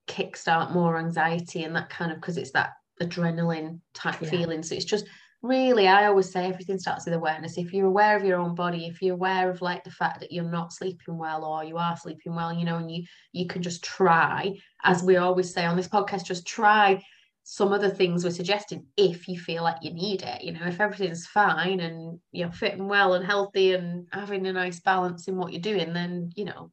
kickstart 0.09 0.73
more 0.73 0.99
anxiety 0.99 1.63
and 1.63 1.77
that 1.77 1.89
kind 1.89 2.11
of 2.11 2.17
because 2.21 2.37
it's 2.37 2.51
that 2.53 2.71
adrenaline 3.01 3.81
type 3.95 4.21
Yeah. 4.21 4.31
feeling. 4.31 4.63
So 4.63 4.75
it's 4.75 4.85
just 4.85 5.07
really, 5.43 5.89
I 5.89 6.07
always 6.07 6.31
say 6.31 6.47
everything 6.47 6.79
starts 6.79 7.05
with 7.07 7.15
awareness. 7.15 7.57
If 7.57 7.73
you're 7.73 7.87
aware 7.87 8.17
of 8.17 8.25
your 8.25 8.39
own 8.39 8.55
body, 8.55 8.87
if 8.87 9.01
you're 9.01 9.15
aware 9.15 9.51
of 9.51 9.63
like 9.63 9.85
the 9.85 9.91
fact 9.91 10.21
that 10.21 10.33
you're 10.33 10.45
not 10.45 10.73
sleeping 10.73 11.17
well 11.17 11.45
or 11.45 11.65
you 11.65 11.77
are 11.79 11.97
sleeping 11.97 12.35
well, 12.35 12.53
you 12.53 12.65
know, 12.65 12.77
and 12.77 12.91
you 12.91 13.05
you 13.33 13.47
can 13.47 13.63
just 13.63 13.83
try, 13.83 14.55
as 14.85 15.03
we 15.03 15.17
always 15.17 15.53
say 15.53 15.65
on 15.65 15.77
this 15.77 15.89
podcast, 15.89 16.25
just 16.25 16.47
try 16.47 17.03
some 17.43 17.73
of 17.73 17.81
the 17.81 17.91
things 17.91 18.23
we're 18.23 18.31
suggesting 18.31 18.87
if 18.97 19.27
you 19.27 19.39
feel 19.39 19.63
like 19.63 19.83
you 19.83 19.93
need 19.93 20.23
it. 20.23 20.43
You 20.43 20.53
know, 20.53 20.67
if 20.67 20.81
everything's 20.81 21.27
fine 21.27 21.81
and 21.81 22.21
you're 22.33 22.53
fitting 22.53 22.87
well 22.87 23.15
and 23.15 23.25
healthy 23.25 23.73
and 23.73 24.07
having 24.13 24.47
a 24.47 24.53
nice 24.53 24.81
balance 24.81 25.27
in 25.27 25.37
what 25.37 25.53
you're 25.53 25.63
doing, 25.63 25.93
then 25.93 26.31
you 26.37 26.45
know, 26.45 26.71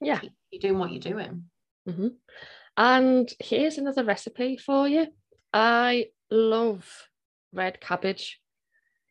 Yeah. 0.00 0.20
you're 0.50 0.60
doing 0.60 0.78
what 0.78 0.90
you're 0.90 1.00
doing. 1.00 1.44
hmm 1.86 2.08
And 2.76 3.32
here's 3.38 3.78
another 3.78 4.04
recipe 4.04 4.56
for 4.56 4.88
you. 4.88 5.06
I 5.54 6.08
love 6.30 7.08
red 7.52 7.80
cabbage 7.80 8.40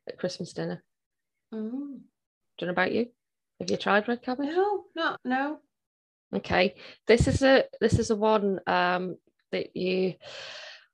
at 0.07 0.17
Christmas 0.17 0.53
dinner. 0.53 0.83
Mm. 1.53 1.99
Don't 2.57 2.67
know 2.67 2.71
about 2.71 2.91
you. 2.91 3.07
Have 3.59 3.69
you 3.69 3.77
tried 3.77 4.07
red 4.07 4.21
cabbage? 4.21 4.49
No, 4.49 4.85
no, 4.95 5.17
no. 5.23 5.57
Okay. 6.35 6.75
This 7.07 7.27
is 7.27 7.41
a 7.43 7.65
this 7.79 7.99
is 7.99 8.09
a 8.09 8.15
one 8.15 8.59
um 8.67 9.17
that 9.51 9.75
you 9.75 10.15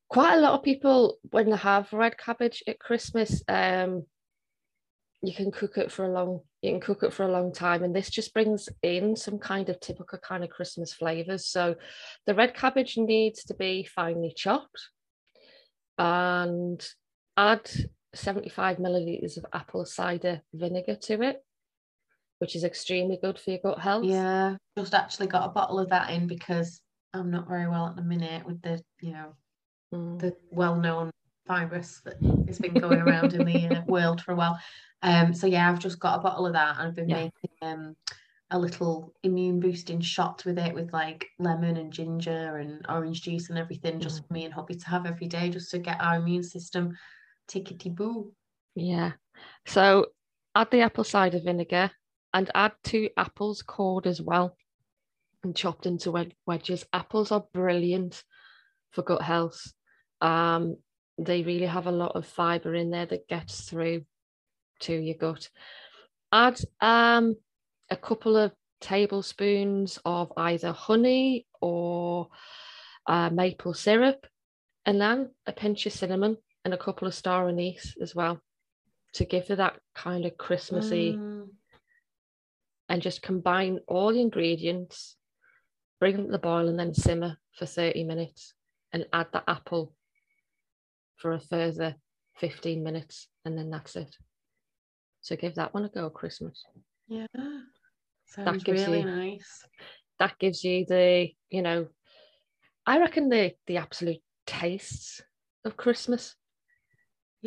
quite 0.10 0.36
a 0.36 0.42
lot 0.42 0.54
of 0.54 0.64
people 0.64 1.18
when 1.32 1.50
they 1.50 1.58
have 1.58 1.92
red 1.94 2.18
cabbage 2.18 2.64
at 2.68 2.80
Christmas, 2.80 3.44
um 3.48 4.04
you 5.22 5.34
can 5.34 5.52
cook 5.52 5.78
it 5.78 5.92
for 5.92 6.06
a 6.06 6.12
long 6.12 6.42
you 6.62 6.72
can 6.72 6.80
cook 6.80 7.04
it 7.04 7.14
for 7.14 7.24
a 7.24 7.32
long 7.32 7.52
time 7.52 7.84
and 7.84 7.96
this 7.96 8.10
just 8.10 8.34
brings 8.34 8.70
in 8.84 9.16
some 9.16 9.40
kind 9.40 9.70
of 9.70 9.80
typical 9.80 10.20
kind 10.20 10.44
of 10.44 10.50
christmas 10.50 10.94
flavors 10.94 11.48
so 11.48 11.76
the 12.26 12.36
red 12.36 12.54
cabbage 12.54 12.98
needs 12.98 13.44
to 13.44 13.54
be 13.56 13.84
finely 13.84 14.32
chopped 14.36 14.90
and 15.98 16.88
add 17.38 17.70
75 18.14 18.78
milliliters 18.78 19.38
of 19.38 19.46
apple 19.54 19.86
cider 19.86 20.42
vinegar 20.54 20.96
to 20.96 21.22
it 21.22 21.44
which 22.40 22.56
is 22.56 22.64
extremely 22.64 23.18
good 23.22 23.38
for 23.40 23.52
your 23.52 23.60
gut 23.64 23.80
health 23.80 24.06
Yeah, 24.06 24.58
just 24.78 24.94
actually 24.94 25.28
got 25.28 25.46
a 25.46 25.52
bottle 25.52 25.80
of 25.80 25.90
that 25.90 26.10
in 26.12 26.28
because 26.28 26.80
I'm 27.14 27.32
not 27.32 27.48
very 27.48 27.68
well 27.68 27.88
at 27.88 27.96
the 27.96 28.04
minute 28.04 28.46
with 28.46 28.62
the, 28.62 28.82
you 29.02 29.12
know, 29.12 29.34
Mm. 29.94 30.20
the 30.20 30.36
well-known 30.52 31.10
virus 31.48 32.02
that 32.04 32.18
has 32.46 32.60
been 32.60 32.74
going 32.76 33.00
around 33.00 33.34
in 33.34 33.46
the 33.46 33.68
uh, 33.68 33.82
world 33.88 34.22
for 34.22 34.34
a 34.34 34.36
while. 34.36 34.60
Um, 35.02 35.34
so 35.34 35.48
yeah, 35.48 35.70
I've 35.70 35.80
just 35.80 35.98
got 36.00 36.20
a 36.20 36.22
bottle 36.22 36.46
of 36.46 36.54
that 36.54 36.78
and 36.78 36.88
I've 36.90 36.96
been 36.96 37.08
Yeah. 37.10 37.16
making 37.16 37.32
um 37.62 37.96
a 38.52 38.60
little 38.60 39.14
immune 39.24 39.60
boosting 39.62 40.02
shot 40.02 40.44
with 40.46 40.58
it 40.60 40.74
with 40.74 40.92
like 40.94 41.28
lemon 41.40 41.78
and 41.78 41.92
ginger 41.92 42.58
and 42.58 42.86
orange 42.90 43.22
juice 43.22 43.50
and 43.50 43.58
everything 43.58 44.00
just 44.00 44.24
Mm. 44.24 44.28
for 44.28 44.34
me 44.34 44.46
and 44.46 44.54
hubby 44.54 44.76
to 44.76 44.90
have 44.90 45.06
every 45.06 45.28
day 45.28 45.50
just 45.50 45.72
to 45.72 45.80
get 45.80 46.02
our 46.02 46.18
immune 46.18 46.44
system 46.44 46.96
tickety 47.48 47.94
boo. 47.94 48.34
Yeah. 48.76 49.14
So 49.66 50.08
add 50.56 50.72
the 50.72 50.82
apple 50.82 51.04
cider 51.04 51.40
vinegar 51.40 51.92
and 52.34 52.50
add 52.54 52.74
two 52.84 53.10
apples 53.18 53.62
cored 53.62 54.08
as 54.08 54.22
well 54.22 54.56
and 55.44 55.56
chopped 55.56 55.86
into 55.86 56.12
wed- 56.12 56.36
wedges. 56.46 56.86
Apples 56.94 57.32
are 57.32 57.46
brilliant 57.54 58.24
for 58.92 59.02
gut 59.02 59.22
health. 59.22 59.72
Um, 60.22 60.78
they 61.18 61.44
really 61.44 61.66
have 61.66 61.88
a 61.88 61.92
lot 61.92 62.16
of 62.16 62.26
fiber 62.26 62.76
in 62.76 62.92
there 62.92 63.06
that 63.06 63.28
gets 63.28 63.62
through 63.62 64.06
to 64.82 64.94
your 64.94 65.16
gut. 65.16 65.50
Add 66.32 66.60
um, 66.82 67.36
a 67.90 67.96
couple 67.96 68.38
of 68.38 68.52
tablespoons 68.82 70.00
of 70.06 70.32
either 70.38 70.72
honey 70.72 71.48
or 71.62 72.28
uh, 73.08 73.30
maple 73.30 73.74
syrup, 73.74 74.28
and 74.86 75.02
then 75.02 75.32
a 75.46 75.54
pinch 75.54 75.86
of 75.86 75.94
cinnamon 75.94 76.38
and 76.68 76.74
a 76.74 76.78
couple 76.78 77.08
of 77.08 77.14
star 77.16 77.48
anise 77.48 77.96
as 78.02 78.14
well 78.14 78.42
to 79.14 79.24
give 79.24 79.50
it 79.50 79.56
that 79.56 79.80
kind 79.96 80.26
of 80.26 80.38
Christmassy 80.38 81.18
Mm, 81.18 81.48
and 82.90 83.02
just 83.02 83.22
combine 83.22 83.80
all 83.88 84.12
the 84.12 84.20
ingredients, 84.20 85.16
bring 86.02 86.18
them 86.18 86.26
to 86.26 86.32
the 86.32 86.38
boil 86.38 86.68
and 86.68 86.78
then 86.78 86.94
simmer 86.94 87.38
for 87.58 87.66
30 87.66 88.04
minutes 88.04 88.54
and 88.92 89.06
add 89.14 89.28
the 89.32 89.44
apple 89.50 89.96
for 91.16 91.32
a 91.32 91.40
further 91.40 91.96
15 92.40 92.84
minutes 92.84 93.30
and 93.46 93.58
then 93.58 93.70
that's 93.70 93.96
it. 93.96 94.14
So 95.22 95.38
give 95.38 95.56
that 95.56 95.74
one 95.74 95.86
a 95.86 95.90
go 95.90 96.10
Christmas. 96.10 96.66
yeah. 97.08 97.28
Sounds 98.26 98.62
gives 98.64 98.86
really 98.88 99.00
you- 99.00 99.06
nice. 99.06 99.64
That 100.20 100.38
gives 100.38 100.66
you 100.66 100.86
the, 100.86 101.30
you 101.50 101.62
know, 101.62 101.88
I 102.86 103.00
reckon 103.00 103.30
the 103.30 103.54
the 103.68 103.78
absolute 103.78 104.22
tastes 104.46 105.22
of 105.66 105.78
Christmas. 105.78 106.36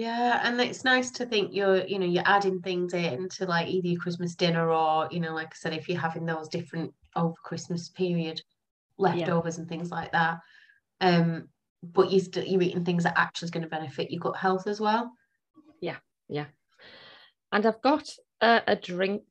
Yeah, 0.00 0.40
and 0.44 0.58
it's 0.62 0.82
nice 0.82 1.10
to 1.10 1.26
think 1.26 1.52
you're, 1.52 1.84
you 1.84 1.98
know, 1.98 2.06
you're 2.06 2.22
adding 2.24 2.62
things 2.62 2.94
in 2.94 3.28
to 3.36 3.44
like 3.44 3.68
either 3.68 3.88
your 3.88 4.00
Christmas 4.00 4.34
dinner 4.34 4.70
or, 4.70 5.06
you 5.10 5.20
know, 5.20 5.34
like 5.34 5.48
I 5.48 5.56
said, 5.56 5.74
if 5.74 5.90
you're 5.90 6.00
having 6.00 6.24
those 6.24 6.48
different 6.48 6.94
over 7.16 7.34
Christmas 7.44 7.90
period 7.90 8.40
leftovers 8.96 9.58
and 9.58 9.68
things 9.68 9.90
like 9.90 10.10
that. 10.12 10.38
Um, 11.02 11.50
but 11.82 12.10
you 12.10 12.18
still 12.18 12.42
you're 12.42 12.62
eating 12.62 12.82
things 12.82 13.04
that 13.04 13.18
actually 13.18 13.44
is 13.44 13.50
going 13.50 13.62
to 13.62 13.68
benefit 13.68 14.10
your 14.10 14.20
gut 14.20 14.36
health 14.36 14.66
as 14.66 14.80
well. 14.80 15.12
Yeah, 15.82 15.96
yeah. 16.30 16.46
And 17.52 17.66
I've 17.66 17.82
got 17.82 18.08
a, 18.40 18.62
a 18.68 18.76
drink 18.76 19.24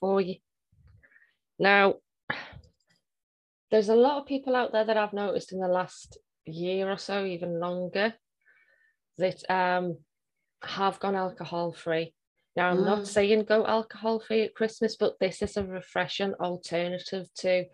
for 0.00 0.18
you. 0.22 0.36
Now, 1.58 1.96
there's 3.70 3.90
a 3.90 3.94
lot 3.94 4.16
of 4.16 4.24
people 4.24 4.56
out 4.56 4.72
there 4.72 4.86
that 4.86 4.96
I've 4.96 5.12
noticed 5.12 5.52
in 5.52 5.60
the 5.60 5.68
last 5.68 6.16
year 6.46 6.90
or 6.90 6.96
so, 6.96 7.26
even 7.26 7.60
longer, 7.60 8.14
that 9.18 9.42
um, 9.50 9.98
have 10.62 10.98
gone 11.00 11.14
alcohol 11.14 11.72
free. 11.72 12.14
Now, 12.56 12.70
I'm 12.70 12.78
Mm. 12.78 12.86
not 12.86 13.06
saying 13.06 13.44
go 13.44 13.64
alcohol 13.66 14.18
free 14.20 14.42
at 14.42 14.54
Christmas, 14.54 14.96
but 14.96 15.18
this 15.20 15.42
is 15.42 15.56
a 15.56 15.64
refreshing 15.64 16.34
alternative 16.34 17.26
to, 17.36 17.66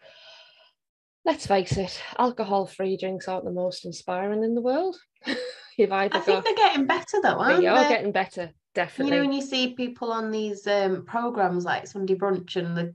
let's 1.25 1.47
face 1.47 1.77
it, 1.77 2.03
alcohol 2.19 2.67
free 2.67 2.97
drinks 2.97 3.29
aren't 3.29 3.45
the 3.45 3.51
most 3.51 3.85
inspiring 3.87 4.45
in 4.45 4.55
the 4.55 4.61
world. 4.61 4.97
You've 5.79 5.93
either 5.93 6.17
I 6.17 6.21
think 6.21 6.45
they're 6.45 6.55
getting 6.55 6.87
better 6.87 7.21
though, 7.23 7.39
aren't 7.39 7.61
they 7.63 7.67
are 7.67 7.83
they? 7.83 7.89
getting 7.89 8.13
better, 8.13 8.51
definitely. 8.75 9.13
You 9.17 9.23
know, 9.23 9.29
when 9.29 9.33
you 9.37 9.43
see 9.43 9.75
people 9.75 10.13
on 10.13 10.31
these 10.31 10.67
um, 10.67 11.05
programs 11.07 11.65
like 11.65 11.87
Sunday 11.87 12.15
Brunch 12.15 12.57
and 12.57 12.77
the 12.77 12.95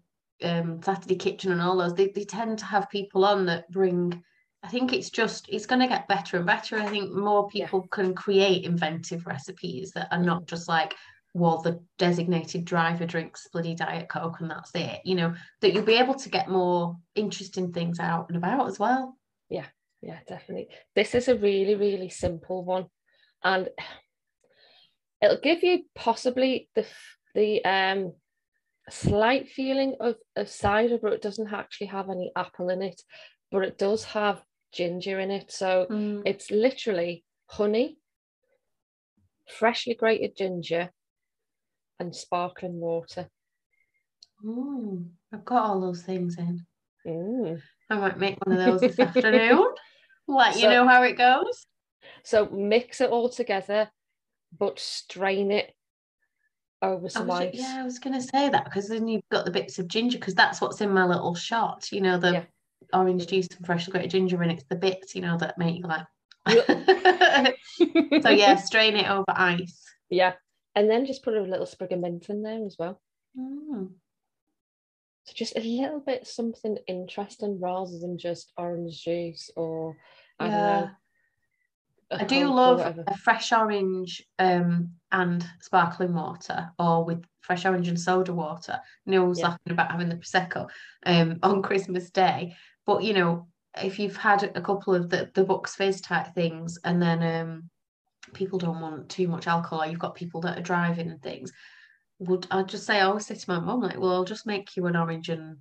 um, 0.49 0.81
Saturday 0.81 1.15
Kitchen 1.15 1.51
and 1.51 1.61
all 1.61 1.77
those, 1.77 1.93
they, 1.95 2.07
they 2.07 2.23
tend 2.23 2.59
to 2.59 2.65
have 2.65 2.89
people 2.89 3.25
on 3.25 3.45
that 3.47 3.69
bring. 3.71 4.23
I 4.61 4.67
think 4.67 4.93
it's 4.93 5.09
just 5.09 5.47
it's 5.49 5.65
going 5.65 5.81
to 5.81 5.87
get 5.87 6.07
better 6.07 6.37
and 6.37 6.45
better. 6.45 6.77
I 6.77 6.87
think 6.87 7.13
more 7.13 7.49
Yeah. 7.53 7.65
people 7.65 7.87
can 7.87 8.13
create 8.13 8.65
inventive 8.65 9.25
recipes 9.25 9.91
that 9.91 10.09
are 10.11 10.21
not 10.21 10.45
just 10.45 10.67
like 10.67 10.95
well, 11.35 11.61
the 11.61 11.79
designated 11.99 12.65
driver 12.65 13.05
drinks 13.05 13.47
bloody 13.53 13.75
Diet 13.75 14.09
Coke 14.09 14.39
and 14.39 14.49
that's 14.49 14.71
it, 14.73 15.01
you 15.05 15.13
know, 15.13 15.35
that 15.61 15.73
you'll 15.73 15.83
be 15.83 15.93
able 15.99 16.15
to 16.15 16.29
get 16.29 16.49
more 16.49 16.97
interesting 17.13 17.71
things 17.71 17.99
out 17.99 18.29
and 18.29 18.37
about 18.37 18.67
as 18.67 18.79
well. 18.79 19.15
Yeah, 19.47 19.67
yeah, 20.01 20.17
definitely. 20.27 20.69
This 20.95 21.13
is 21.13 21.27
a 21.27 21.35
really, 21.37 21.75
really 21.75 22.09
simple 22.09 22.65
one. 22.65 22.87
And 23.43 23.69
it'll 25.21 25.39
give 25.39 25.63
you 25.63 25.83
possibly 25.95 26.69
the 26.75 26.85
the 27.35 27.63
um 27.63 28.13
slight 28.89 29.49
feeling 29.49 29.95
of, 29.99 30.15
of 30.35 30.49
cider, 30.49 30.97
but 30.99 31.13
it 31.13 31.21
doesn't 31.21 31.53
actually 31.53 31.87
have 31.87 32.09
any 32.09 32.31
apple 32.35 32.69
in 32.69 32.81
it, 32.81 33.01
but 33.51 33.63
it 33.63 33.77
does 33.77 34.03
have 34.03 34.41
ginger 34.71 35.19
in 35.19 35.31
it. 35.31 35.51
So 35.51 35.87
Mm. 35.89 36.23
it's 36.25 36.51
literally 36.51 37.23
honey, 37.47 37.97
freshly 39.47 39.95
grated 39.95 40.35
ginger, 40.35 40.91
and 41.99 42.15
sparkling 42.15 42.79
water. 42.79 43.29
Mm, 44.43 45.09
I've 45.33 45.45
got 45.45 45.65
all 45.65 45.81
those 45.81 46.03
things 46.03 46.37
in. 46.37 46.65
Mm. 47.05 47.61
I 47.89 47.97
might 47.97 48.17
make 48.19 48.37
one 48.45 48.57
of 48.57 48.65
those 48.65 48.81
this 48.81 48.99
afternoon. 48.99 49.73
Let 50.27 50.57
you 50.57 50.69
know 50.69 50.87
how 50.87 51.03
it 51.03 51.17
goes. 51.17 51.65
So 52.23 52.45
mix 52.49 53.01
it 53.01 53.09
all 53.09 53.29
together, 53.29 53.89
but 54.57 54.79
strain 54.79 55.51
it 55.51 55.73
over 56.81 57.09
some 57.09 57.27
was, 57.27 57.41
ice. 57.41 57.55
yeah, 57.55 57.77
I 57.79 57.83
was 57.83 57.99
going 57.99 58.13
to 58.13 58.21
say 58.21 58.49
that 58.49 58.63
because 58.65 58.87
then 58.87 59.07
you've 59.07 59.27
got 59.31 59.43
the 59.45 59.51
bits 59.51 59.79
of 59.79 59.87
ginger 59.87 60.17
because 60.17 60.35
that's 60.35 60.61
what's 60.61 60.81
in 60.81 60.93
my 60.93 61.05
little 61.05 61.35
shot. 61.35 61.91
You 61.91 62.01
know, 62.01 62.17
the 62.17 62.31
Yeah. 62.31 62.43
Orange 62.93 63.27
juice 63.27 63.47
and 63.55 63.65
freshly 63.65 63.91
grated 63.91 64.11
ginger, 64.11 64.41
and 64.41 64.51
it's 64.51 64.63
the 64.69 64.75
bits, 64.75 65.15
you 65.15 65.21
know, 65.21 65.37
that 65.37 65.57
make 65.57 65.77
you 65.77 65.83
like. 65.87 66.05
so 68.23 68.29
yeah, 68.29 68.55
strain 68.63 68.95
it 68.95 69.09
over 69.09 69.25
ice. 69.29 69.83
yeah. 70.09 70.33
And 70.75 70.89
then 70.89 71.05
just 71.05 71.23
put 71.23 71.35
a 71.35 71.41
little 71.41 71.65
sprig 71.65 71.91
of 71.91 71.99
mint 71.99 72.29
in 72.29 72.41
there 72.43 72.65
as 72.65 72.75
well. 72.79 73.01
Mm. 73.37 73.89
So 75.25 75.33
just 75.35 75.57
a 75.57 75.61
little 75.61 75.99
bit 75.99 76.25
something 76.27 76.77
interesting 76.87 77.59
rather 77.59 77.97
than 77.99 78.17
just 78.17 78.51
orange 78.57 79.03
juice 79.03 79.51
or 79.55 79.95
I 80.39 80.47
don't 80.47 80.53
Yeah. 80.57 80.63
know. 80.81 80.89
a 82.11 82.21
I 82.21 82.23
do 82.25 82.47
love 82.47 82.79
a 83.05 83.17
fresh 83.17 83.51
orange 83.51 84.23
um, 84.39 84.93
and 85.11 85.45
sparkling 85.61 86.13
water, 86.13 86.71
or 86.79 87.03
with 87.05 87.23
fresh 87.41 87.65
orange 87.65 87.87
and 87.87 87.99
soda 87.99 88.33
water. 88.33 88.79
I 89.07 89.11
Yeah. 89.39 89.47
laughing 89.47 89.71
about 89.71 89.91
having 89.91 90.09
the 90.09 90.15
prosecco 90.15 90.69
um, 91.05 91.39
on 91.43 91.61
Christmas 91.61 92.09
Day, 92.09 92.55
but 92.85 93.03
you 93.03 93.13
know, 93.13 93.47
if 93.81 93.99
you've 93.99 94.17
had 94.17 94.43
a 94.55 94.61
couple 94.61 94.95
of 94.95 95.09
the 95.09 95.29
the 95.33 95.43
Bucks 95.43 95.75
Fizz 95.75 96.01
type 96.01 96.33
things, 96.33 96.77
and 96.83 97.01
then 97.01 97.23
um, 97.23 97.69
people 98.33 98.59
don't 98.59 98.81
want 98.81 99.09
too 99.09 99.27
much 99.27 99.47
alcohol, 99.47 99.83
or 99.83 99.87
you've 99.87 99.99
got 99.99 100.15
people 100.15 100.41
that 100.41 100.57
are 100.57 100.61
driving 100.61 101.09
and 101.09 101.21
things. 101.21 101.51
Would 102.19 102.47
I 102.51 102.63
just 102.63 102.85
say 102.85 102.99
I 102.99 103.05
always 103.05 103.25
say 103.25 103.35
to 103.35 103.49
my 103.49 103.59
mum 103.59 103.81
like, 103.81 103.99
well, 103.99 104.11
I'll 104.11 104.25
just 104.25 104.45
make 104.45 104.75
you 104.75 104.87
an 104.87 104.95
orange 104.95 105.29
and 105.29 105.57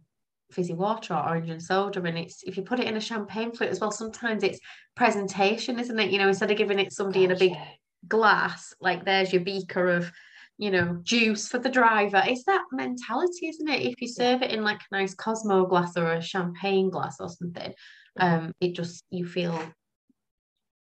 fizzy 0.50 0.74
water 0.74 1.14
or 1.14 1.28
orange 1.28 1.50
and 1.50 1.62
soda, 1.62 2.02
and 2.02 2.18
it's 2.18 2.42
if 2.44 2.56
you 2.56 2.62
put 2.62 2.80
it 2.80 2.86
in 2.86 2.96
a 2.96 3.00
champagne 3.00 3.52
flute 3.52 3.70
as 3.70 3.80
well. 3.80 3.90
Sometimes 3.90 4.42
it's 4.42 4.60
presentation, 4.96 5.78
isn't 5.78 5.98
it? 5.98 6.10
You 6.10 6.18
know, 6.18 6.28
instead 6.28 6.50
of 6.50 6.56
giving 6.56 6.78
it 6.78 6.92
somebody 6.92 7.24
in 7.24 7.30
a 7.30 7.36
big 7.36 7.52
yeah. 7.52 7.64
glass, 8.08 8.74
like 8.80 9.04
there's 9.04 9.32
your 9.32 9.42
beaker 9.42 9.88
of, 9.88 10.10
you 10.58 10.72
know, 10.72 10.98
juice 11.04 11.48
for 11.48 11.58
the 11.58 11.70
driver. 11.70 12.22
It's 12.26 12.44
that 12.44 12.64
mentality, 12.72 13.48
isn't 13.48 13.68
it? 13.68 13.82
If 13.82 14.00
you 14.02 14.08
serve 14.08 14.42
it 14.42 14.50
in 14.50 14.64
like 14.64 14.80
a 14.80 14.96
nice 14.96 15.14
Cosmo 15.14 15.66
glass 15.66 15.96
or 15.96 16.12
a 16.12 16.20
champagne 16.20 16.90
glass 16.90 17.20
or 17.20 17.28
something, 17.28 17.72
um, 18.18 18.52
it 18.60 18.74
just 18.74 19.04
you 19.10 19.24
feel 19.24 19.56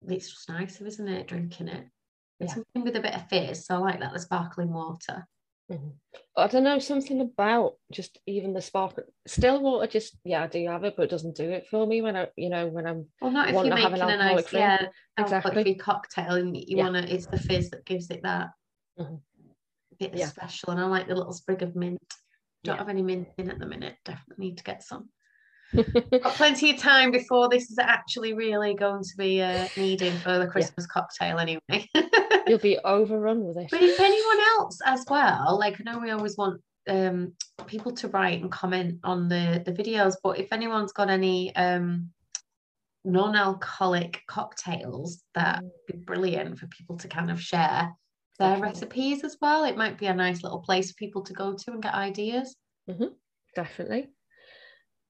it's 0.07 0.29
just 0.29 0.49
nicer, 0.49 0.85
isn't 0.85 1.07
it? 1.07 1.27
Drinking 1.27 1.67
it. 1.67 1.87
And 2.39 2.49
Yeah. 2.49 2.53
something 2.53 2.83
with 2.83 2.95
a 2.95 3.01
bit 3.01 3.15
of 3.15 3.27
fizz. 3.27 3.65
So 3.65 3.75
I 3.75 3.77
like 3.79 3.99
that, 4.01 4.13
the 4.13 4.19
sparkling 4.19 4.71
water. 4.71 5.27
Mhm. 5.71 5.93
I 6.37 6.45
don't 6.45 6.63
know, 6.63 6.77
something 6.77 7.21
about 7.21 7.77
just 7.91 8.19
even 8.27 8.53
the 8.53 8.61
spark 8.61 9.03
still 9.25 9.61
water 9.61 9.87
just 9.87 10.15
yeah, 10.23 10.43
I 10.43 10.47
do 10.47 10.63
have 10.67 10.83
it, 10.83 10.95
but 10.95 11.03
it 11.03 11.09
doesn't 11.09 11.35
do 11.35 11.49
it 11.49 11.65
for 11.67 11.87
me 11.87 12.03
when 12.03 12.15
I 12.15 12.27
you 12.35 12.49
know 12.49 12.67
when 12.67 12.85
I'm 12.85 13.07
Well, 13.19 13.31
not 13.31 13.49
if 13.49 13.55
you're 13.65 13.73
making 13.73 13.93
an 14.01 14.09
a 14.11 14.17
nice, 14.17 14.45
drink. 14.45 14.53
yeah, 14.53 14.87
Exactly. 15.17 15.73
cocktail 15.75 16.35
and 16.35 16.55
you 16.55 16.77
Yeah. 16.77 16.83
wanna 16.83 16.99
it's 16.99 17.25
the 17.25 17.39
fizz 17.39 17.71
that 17.71 17.85
gives 17.85 18.11
it 18.11 18.21
that 18.21 18.49
Mhm. 18.99 19.21
Bit 19.99 20.15
Yeah. 20.15 20.27
special. 20.27 20.71
And 20.71 20.79
I 20.79 20.85
like 20.85 21.07
the 21.07 21.15
little 21.15 21.33
sprig 21.33 21.61
of 21.61 21.75
mint. 21.75 21.99
Don't 22.63 22.75
Yeah. 22.75 22.79
have 22.79 22.89
any 22.89 23.01
mint 23.01 23.27
in 23.37 23.49
at 23.49 23.59
the 23.59 23.65
minute. 23.65 23.95
Definitely 24.05 24.47
need 24.47 24.57
to 24.57 24.63
get 24.63 24.83
some. 24.83 25.09
Got 25.75 26.35
plenty 26.35 26.71
of 26.71 26.77
time 26.77 27.11
before 27.11 27.49
this 27.49 27.69
is 27.69 27.77
actually 27.79 28.33
really 28.33 28.75
going 28.75 29.03
to 29.03 29.17
be 29.17 29.41
uh, 29.41 29.67
needed 29.75 30.13
for 30.21 30.39
the 30.39 30.47
Christmas 30.47 30.85
cocktail 30.87 31.39
anyway. 31.39 31.89
You'll 32.47 32.59
be 32.59 32.77
overrun 32.83 33.43
with 33.43 33.57
it. 33.57 33.67
But 33.71 33.81
if 33.81 33.99
anyone 33.99 34.39
else 34.57 34.79
as 34.85 35.03
well, 35.09 35.57
like 35.59 35.79
I 35.79 35.91
know 35.91 35.99
we 35.99 36.11
always 36.11 36.37
want 36.37 36.61
um, 36.87 37.33
people 37.65 37.91
to 37.93 38.07
write 38.09 38.41
and 38.41 38.51
comment 38.51 38.99
on 39.03 39.27
the 39.27 39.61
the 39.65 39.73
videos, 39.73 40.15
but 40.23 40.39
if 40.39 40.53
anyone's 40.53 40.93
got 40.93 41.09
any 41.09 41.55
um, 41.55 42.11
non-alcoholic 43.03 44.21
cocktails, 44.27 45.23
that 45.33 45.61
would 45.63 45.71
be 45.87 45.97
brilliant 45.97 46.59
for 46.59 46.67
people 46.67 46.97
to 46.97 47.07
kind 47.07 47.31
of 47.31 47.41
share 47.41 47.91
their 48.37 48.49
Definitely. 48.51 48.69
recipes 48.71 49.23
as 49.23 49.37
well. 49.41 49.63
It 49.63 49.77
might 49.77 49.97
be 49.97 50.07
a 50.07 50.13
nice 50.13 50.43
little 50.43 50.59
place 50.59 50.91
for 50.91 50.95
people 50.95 51.23
to 51.23 51.33
go 51.33 51.53
to 51.53 51.71
and 51.71 51.81
get 51.81 51.93
ideas. 51.93 52.55
Definitely. 53.55 54.09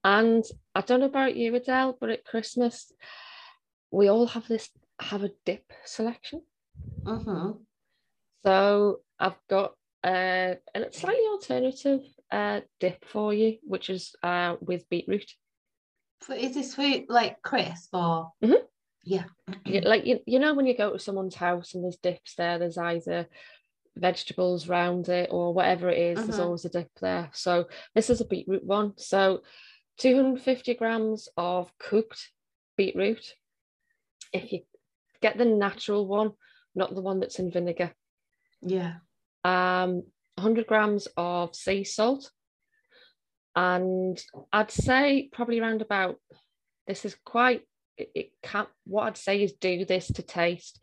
And 0.04 0.44
I 0.74 0.80
don't 0.82 1.00
know 1.00 1.06
about 1.06 1.36
you, 1.36 1.54
Adele, 1.54 1.96
but 2.00 2.10
at 2.10 2.24
Christmas, 2.24 2.92
we 3.90 4.08
all 4.08 4.26
have 4.26 4.46
this 4.46 4.70
have 5.00 5.24
a 5.24 5.32
dip 5.44 5.72
selection. 5.84 6.42
hmm 7.04 7.50
So 8.44 9.00
I've 9.18 9.38
got 9.48 9.74
uh, 10.04 10.54
a 10.74 10.92
slightly 10.92 11.26
alternative 11.26 12.00
uh, 12.30 12.60
dip 12.78 13.04
for 13.04 13.34
you, 13.34 13.58
which 13.62 13.90
is 13.90 14.14
uh, 14.22 14.56
with 14.60 14.88
beetroot. 14.88 15.28
Is 16.30 16.54
this 16.54 16.74
for 16.74 16.88
like 17.08 17.42
crisp 17.42 17.90
or? 17.92 18.32
Mhm. 18.42 18.62
Yeah. 19.06 19.24
Like 19.64 20.04
you, 20.04 20.20
you 20.26 20.38
know 20.40 20.54
when 20.54 20.66
you 20.66 20.76
go 20.76 20.92
to 20.92 20.98
someone's 20.98 21.36
house 21.36 21.74
and 21.74 21.84
there's 21.84 21.96
dips 21.96 22.34
there, 22.34 22.58
there's 22.58 22.76
either 22.76 23.28
vegetables 23.96 24.68
round 24.68 25.08
it 25.08 25.28
or 25.30 25.54
whatever 25.54 25.88
it 25.88 25.98
is, 25.98 26.26
there's 26.26 26.38
Mhm. 26.38 26.44
always 26.44 26.64
a 26.64 26.68
dip 26.68 26.90
there. 27.00 27.30
So 27.32 27.68
this 27.94 28.10
is 28.10 28.20
a 28.20 28.26
beetroot 28.26 28.64
one. 28.64 28.98
So 28.98 29.42
250 29.98 30.74
grams 30.74 31.28
of 31.36 31.72
cooked 31.78 32.32
beetroot. 32.76 33.34
If 34.32 34.52
you 34.52 34.66
get 35.22 35.38
the 35.38 35.44
natural 35.46 36.06
one, 36.06 36.32
not 36.74 36.94
the 36.94 37.00
one 37.00 37.20
that's 37.20 37.38
in 37.38 37.50
vinegar, 37.50 37.94
Yeah. 38.60 38.98
um, 39.44 40.02
100 40.36 40.66
grams 40.66 41.06
of 41.16 41.54
sea 41.54 41.84
salt, 41.84 42.30
and 43.54 44.22
I'd 44.52 44.70
say 44.70 45.28
probably 45.32 45.60
around 45.60 45.80
about. 45.80 46.20
This 46.86 47.04
is 47.04 47.14
quite. 47.24 47.66
It, 47.98 48.32
can't. 48.42 48.68
What 48.84 49.04
I'd 49.04 49.16
say 49.16 49.42
is 49.42 49.52
do 49.52 49.84
this 49.84 50.08
to 50.08 50.22
taste. 50.22 50.82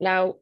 Now, 0.00 0.36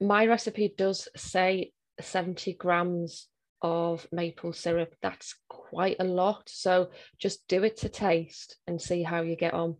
my 0.00 0.26
recipe 0.26 0.72
does 0.76 1.08
say 1.16 1.72
70 2.00 2.54
grams 2.54 3.28
of 3.62 4.06
maple 4.12 4.52
syrup. 4.52 4.94
That's 5.02 5.34
quite 5.48 5.96
a 5.98 6.04
lot. 6.04 6.48
So 6.48 6.90
just 7.18 7.46
do 7.48 7.64
it 7.64 7.78
to 7.78 7.88
taste 7.88 8.56
and 8.66 8.80
see 8.80 9.02
how 9.02 9.22
you 9.22 9.36
get 9.36 9.54
on. 9.54 9.76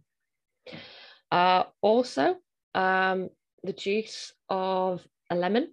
Uh, 1.31 1.65
also, 1.81 2.37
um, 2.75 3.29
the 3.63 3.73
juice 3.73 4.33
of 4.49 5.07
a 5.31 5.37
lemon, 5.37 5.73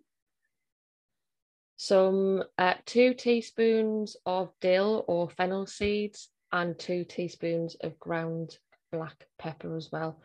some 1.77 2.43
uh, 2.57 2.75
two 2.85 3.13
teaspoons 3.13 4.17
of 4.25 4.51
dill 4.61 5.05
or 5.07 5.29
fennel 5.29 5.65
seeds, 5.65 6.29
and 6.51 6.77
two 6.79 7.03
teaspoons 7.03 7.75
of 7.81 7.99
ground 7.99 8.57
black 8.95 9.25
pepper 9.37 9.75
as 9.75 9.89
well. 9.91 10.21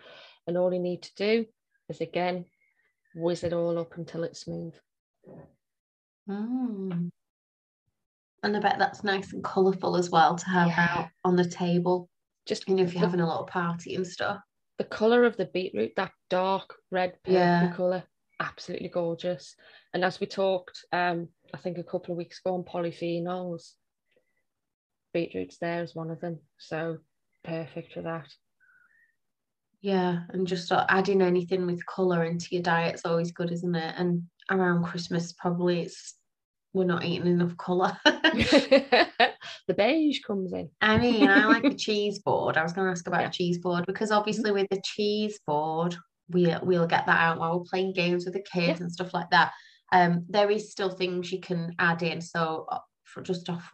And 0.46 0.56
all 0.56 0.72
you 0.72 0.80
need 0.80 1.02
to 1.02 1.14
do 1.16 1.46
is 1.88 2.00
again 2.00 2.44
whiz 3.14 3.42
it 3.44 3.52
all 3.52 3.78
up 3.78 3.96
until 3.96 4.22
it's 4.24 4.40
smooth. 4.40 4.74
Mm. 6.28 7.10
And 8.42 8.56
I 8.56 8.60
bet 8.60 8.78
that's 8.78 9.04
nice 9.04 9.32
and 9.32 9.44
colourful 9.44 9.96
as 9.96 10.10
well 10.10 10.36
to 10.36 10.46
have 10.46 10.68
Yeah. 10.68 10.86
out 10.90 11.08
on 11.24 11.36
the 11.36 11.48
table. 11.48 12.08
Just 12.46 12.68
You 12.68 12.76
know, 12.76 12.82
if 12.84 12.92
you're 12.94 13.00
the- 13.00 13.06
having 13.06 13.20
a 13.20 13.26
little 13.28 13.46
party 13.46 13.94
and 13.96 14.06
stuff. 14.06 14.40
the 14.78 14.84
color 14.84 15.24
of 15.24 15.36
the 15.36 15.44
beetroot, 15.46 15.94
that 15.96 16.12
dark 16.30 16.74
red 16.90 17.12
purple 17.22 17.32
Yeah. 17.34 17.72
color, 17.74 18.02
absolutely 18.38 18.88
gorgeous. 18.88 19.54
And 19.92 20.02
as 20.04 20.20
we 20.20 20.26
talked, 20.26 20.84
um, 20.92 21.28
I 21.52 21.58
think 21.58 21.76
a 21.76 21.84
couple 21.84 22.12
of 22.12 22.16
weeks 22.18 22.40
ago 22.40 22.54
on 22.54 22.64
polyphenols, 22.64 23.74
beetroot's 25.12 25.58
there 25.58 25.82
as 25.82 25.94
one 25.94 26.10
of 26.10 26.20
them. 26.20 26.40
So 26.56 26.98
perfect 27.42 27.92
for 27.92 28.02
that. 28.02 28.32
Yeah, 29.82 30.20
and 30.30 30.46
just 30.46 30.68
sort 30.68 30.80
of 30.82 30.86
adding 30.90 31.22
anything 31.22 31.66
with 31.66 31.84
colour 31.86 32.24
into 32.24 32.48
your 32.50 32.62
diet's 32.62 33.06
always 33.06 33.32
good, 33.32 33.50
isn't 33.50 33.74
it? 33.74 33.94
And 33.96 34.24
around 34.50 34.84
Christmas, 34.84 35.32
probably 35.32 35.82
it's 35.82 36.14
we're 36.72 36.84
not 36.84 37.04
eating 37.04 37.26
enough 37.26 37.56
colour. 37.56 37.96
the 38.04 39.74
beige 39.76 40.20
comes 40.24 40.52
in. 40.52 40.70
I 40.80 40.98
mean, 40.98 41.28
I 41.28 41.46
like 41.46 41.64
a 41.64 41.74
cheese 41.86 42.20
board. 42.20 42.56
I 42.56 42.62
was 42.62 42.72
going 42.72 42.86
to 42.86 42.92
ask 42.92 43.06
about 43.08 43.22
Yeah. 43.22 43.28
a 43.28 43.32
cheese 43.32 43.58
board 43.58 43.86
because 43.86 44.10
obviously 44.10 44.52
with 44.52 44.68
the 44.70 44.80
cheese 44.84 45.40
board, 45.46 45.96
we 46.28 46.54
we'll 46.62 46.86
get 46.86 47.06
that 47.06 47.20
out 47.20 47.38
while 47.38 47.58
we're 47.58 47.64
playing 47.64 47.92
games 47.94 48.24
with 48.24 48.34
the 48.34 48.42
kids 48.42 48.80
and 48.80 48.92
stuff 48.92 49.12
like 49.12 49.30
that. 49.30 49.52
Um, 49.92 50.26
there 50.28 50.50
is 50.50 50.70
still 50.70 50.90
things 50.90 51.32
you 51.32 51.40
can 51.40 51.74
add 51.78 52.02
in. 52.02 52.20
So 52.20 52.66
uh, 52.70 52.78
for 53.04 53.22
just 53.22 53.50
off 53.50 53.72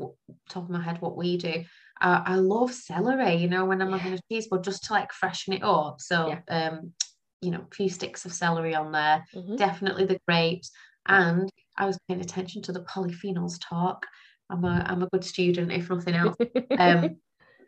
top 0.49 0.65
of 0.65 0.71
my 0.71 0.83
head, 0.83 1.01
what 1.03 1.17
we 1.17 1.37
do, 1.37 1.65
uh, 2.01 2.23
I 2.25 2.37
love 2.37 2.73
celery. 2.73 3.37
You 3.37 3.49
know, 3.49 3.65
when 3.65 3.81
I'm 3.83 3.91
yeah. 3.91 3.99
having 3.99 4.19
a 4.19 4.23
cheese 4.31 4.49
board, 4.49 4.65
just 4.65 4.85
to 4.85 4.93
like 4.93 5.13
freshen 5.13 5.53
it 5.55 5.63
up. 5.63 6.01
So 6.01 6.29
yeah. 6.49 6.69
um, 6.69 6.93
you 7.41 7.51
know, 7.51 7.65
a 7.71 7.75
few 7.75 7.89
sticks 7.89 8.25
of 8.25 8.33
celery 8.33 8.75
on 8.75 8.93
there. 8.93 9.25
Mm-hmm. 9.35 9.57
Definitely 9.57 10.07
the 10.07 10.21
grapes. 10.27 10.71
And 11.07 11.51
I 11.77 11.87
was 11.87 11.99
paying 12.09 12.21
attention 12.21 12.63
to 12.63 12.73
the 12.73 12.81
polyphenols 12.81 13.59
talk. 13.61 14.07
I'm 14.51 14.65
a 14.65 14.85
I'm 14.87 15.03
a 15.03 15.09
good 15.09 15.25
student, 15.25 15.73
if 15.73 15.91
nothing 15.91 16.15
else. 16.15 16.37
Um, 16.79 17.17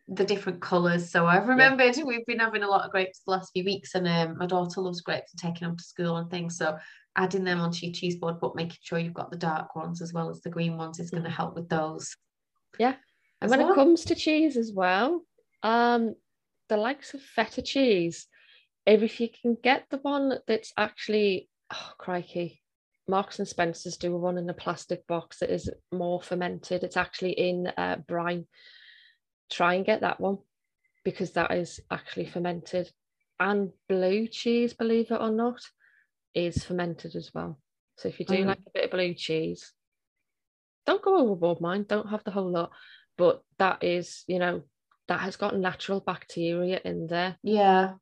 the 0.08 0.24
different 0.24 0.60
colours. 0.60 1.10
So 1.10 1.26
I've 1.26 1.48
remembered 1.48 1.96
yeah. 1.96 2.04
we've 2.04 2.24
been 2.26 2.38
having 2.38 2.62
a 2.62 2.68
lot 2.68 2.84
of 2.84 2.90
grapes 2.90 3.20
the 3.24 3.32
last 3.32 3.50
few 3.52 3.64
weeks, 3.64 3.94
and 3.94 4.08
um, 4.08 4.38
my 4.38 4.46
daughter 4.46 4.80
loves 4.80 5.00
grapes 5.00 5.32
and 5.32 5.40
taking 5.40 5.68
them 5.68 5.76
to 5.76 5.84
school 5.84 6.16
and 6.16 6.30
things. 6.30 6.56
So 6.56 6.78
adding 7.16 7.44
them 7.44 7.60
onto 7.60 7.86
your 7.86 7.94
cheese 7.94 8.16
board, 8.16 8.36
but 8.40 8.56
making 8.56 8.78
sure 8.80 8.98
you've 8.98 9.14
got 9.14 9.30
the 9.30 9.36
dark 9.36 9.76
ones 9.76 10.00
as 10.00 10.12
well 10.12 10.30
as 10.30 10.40
the 10.40 10.50
green 10.50 10.76
ones 10.76 10.98
is 10.98 11.10
going 11.10 11.24
to 11.24 11.28
mm. 11.28 11.34
help 11.34 11.54
with 11.54 11.68
those. 11.68 12.14
Yeah, 12.78 12.94
and 13.40 13.50
when 13.50 13.60
well. 13.60 13.72
it 13.72 13.74
comes 13.74 14.04
to 14.06 14.14
cheese 14.14 14.56
as 14.56 14.72
well, 14.72 15.22
um, 15.62 16.14
the 16.68 16.76
likes 16.76 17.14
of 17.14 17.22
feta 17.22 17.62
cheese, 17.62 18.26
if 18.86 19.20
you 19.20 19.28
can 19.28 19.56
get 19.62 19.84
the 19.90 19.98
one 19.98 20.38
that's 20.46 20.72
actually, 20.76 21.48
oh 21.72 21.92
crikey, 21.98 22.62
Marks 23.08 23.38
and 23.38 23.48
Spencers 23.48 23.96
do 23.96 24.14
a 24.14 24.18
one 24.18 24.38
in 24.38 24.50
a 24.50 24.54
plastic 24.54 25.06
box 25.06 25.38
that 25.38 25.50
is 25.50 25.70
more 25.90 26.20
fermented. 26.20 26.84
It's 26.84 26.96
actually 26.96 27.32
in 27.32 27.66
uh, 27.76 27.96
brine. 28.06 28.46
Try 29.50 29.74
and 29.74 29.86
get 29.86 30.02
that 30.02 30.20
one 30.20 30.38
because 31.04 31.32
that 31.32 31.52
is 31.52 31.80
actually 31.90 32.26
fermented. 32.26 32.90
And 33.40 33.70
blue 33.88 34.26
cheese, 34.26 34.74
believe 34.74 35.10
it 35.10 35.20
or 35.20 35.30
not, 35.30 35.60
is 36.34 36.64
fermented 36.64 37.16
as 37.16 37.30
well. 37.32 37.58
So 37.96 38.08
if 38.08 38.20
you 38.20 38.26
do 38.26 38.44
mm. 38.44 38.46
like 38.46 38.58
a 38.58 38.70
bit 38.74 38.84
of 38.84 38.90
blue 38.90 39.14
cheese, 39.14 39.72
don't 40.86 41.02
go 41.02 41.16
overboard, 41.16 41.60
mine. 41.60 41.86
Don't 41.88 42.10
have 42.10 42.24
the 42.24 42.30
whole 42.30 42.50
lot, 42.50 42.70
but 43.18 43.42
that 43.58 43.84
is, 43.84 44.24
you 44.26 44.38
know, 44.38 44.62
that 45.08 45.20
has 45.20 45.36
got 45.36 45.56
natural 45.56 46.00
bacteria 46.00 46.80
in 46.84 47.06
there. 47.06 47.36
Yeah. 47.42 47.94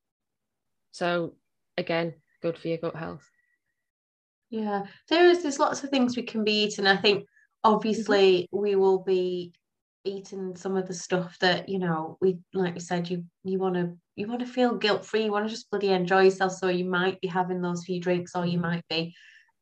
So 0.92 1.35
again, 1.76 2.14
good 2.42 2.59
for 2.59 2.68
your 2.68 2.79
gut 2.79 2.94
health. 2.94 3.29
Yeah, 4.50 4.85
there 5.09 5.29
is. 5.29 5.42
There's 5.42 5.59
lots 5.59 5.83
of 5.83 5.90
things 5.90 6.16
we 6.16 6.22
can 6.22 6.44
be 6.44 6.64
eating. 6.64 6.87
I 6.87 6.96
think 6.96 7.26
obviously 7.64 8.42
mm-hmm. 8.42 8.62
we 8.62 8.76
will 8.76 9.02
be 9.02 9.52
eating 10.05 10.55
some 10.57 10.76
of 10.76 10.87
the 10.87 10.94
stuff 10.94 11.37
that 11.40 11.68
you 11.68 11.81
know 11.81 12.16
we 12.20 12.38
like 12.55 12.74
we 12.74 12.81
said 12.81 13.11
you 13.11 13.24
you 13.42 13.59
want 13.59 13.74
to 13.74 13.92
you 14.14 14.29
want 14.29 14.38
to 14.38 14.46
feel 14.46 14.76
guilt 14.76 15.05
free 15.05 15.24
you 15.24 15.33
want 15.33 15.44
to 15.44 15.52
just 15.52 15.68
bloody 15.68 15.88
enjoy 15.88 16.22
yourself 16.22 16.52
so 16.52 16.68
you 16.68 16.85
might 16.85 17.20
be 17.20 17.26
having 17.26 17.61
those 17.61 17.85
few 17.85 18.00
drinks 18.00 18.37
or 18.37 18.46
you 18.46 18.52
mm-hmm. 18.52 18.68
might 18.68 18.85
be 18.88 19.12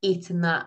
eating 0.03 0.43
that 0.43 0.67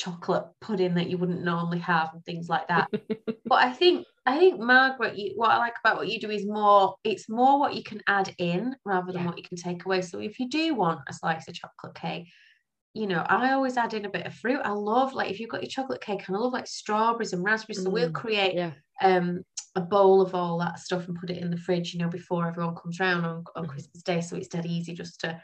chocolate 0.00 0.44
pudding 0.62 0.94
that 0.94 1.10
you 1.10 1.18
wouldn't 1.18 1.44
normally 1.44 1.78
have 1.78 2.08
and 2.14 2.24
things 2.24 2.48
like 2.48 2.66
that 2.68 2.88
but 3.44 3.62
i 3.62 3.70
think 3.70 4.06
i 4.24 4.38
think 4.38 4.58
margaret 4.58 5.14
you, 5.16 5.32
what 5.36 5.50
i 5.50 5.58
like 5.58 5.74
about 5.84 5.98
what 5.98 6.08
you 6.08 6.18
do 6.18 6.30
is 6.30 6.46
more 6.46 6.94
it's 7.04 7.28
more 7.28 7.60
what 7.60 7.74
you 7.74 7.82
can 7.82 8.00
add 8.06 8.34
in 8.38 8.74
rather 8.86 9.12
than 9.12 9.22
yeah. 9.22 9.26
what 9.26 9.36
you 9.36 9.44
can 9.44 9.58
take 9.58 9.84
away 9.84 10.00
so 10.00 10.18
if 10.18 10.40
you 10.40 10.48
do 10.48 10.74
want 10.74 11.00
a 11.08 11.12
slice 11.12 11.46
of 11.48 11.54
chocolate 11.54 11.94
cake 11.94 12.28
you 12.92 13.06
know, 13.06 13.24
I 13.28 13.52
always 13.52 13.76
add 13.76 13.94
in 13.94 14.04
a 14.04 14.10
bit 14.10 14.26
of 14.26 14.34
fruit. 14.34 14.60
I 14.64 14.70
love 14.70 15.12
like 15.12 15.30
if 15.30 15.38
you've 15.38 15.50
got 15.50 15.62
your 15.62 15.70
chocolate 15.70 16.00
cake, 16.00 16.26
and 16.26 16.36
I 16.36 16.40
love 16.40 16.52
like 16.52 16.66
strawberries 16.66 17.32
and 17.32 17.44
raspberries. 17.44 17.84
So 17.84 17.90
we'll 17.90 18.10
mm, 18.10 18.14
create 18.14 18.54
yeah. 18.54 18.72
um 19.00 19.44
a 19.76 19.80
bowl 19.80 20.20
of 20.20 20.34
all 20.34 20.58
that 20.58 20.80
stuff 20.80 21.06
and 21.06 21.16
put 21.16 21.30
it 21.30 21.38
in 21.38 21.50
the 21.50 21.56
fridge, 21.56 21.94
you 21.94 22.00
know, 22.00 22.08
before 22.08 22.48
everyone 22.48 22.74
comes 22.74 22.98
round 22.98 23.24
on, 23.24 23.44
on 23.54 23.62
mm-hmm. 23.62 23.70
Christmas 23.70 24.02
Day. 24.02 24.20
So 24.20 24.34
it's 24.34 24.48
dead 24.48 24.66
easy 24.66 24.92
just 24.92 25.20
to 25.20 25.40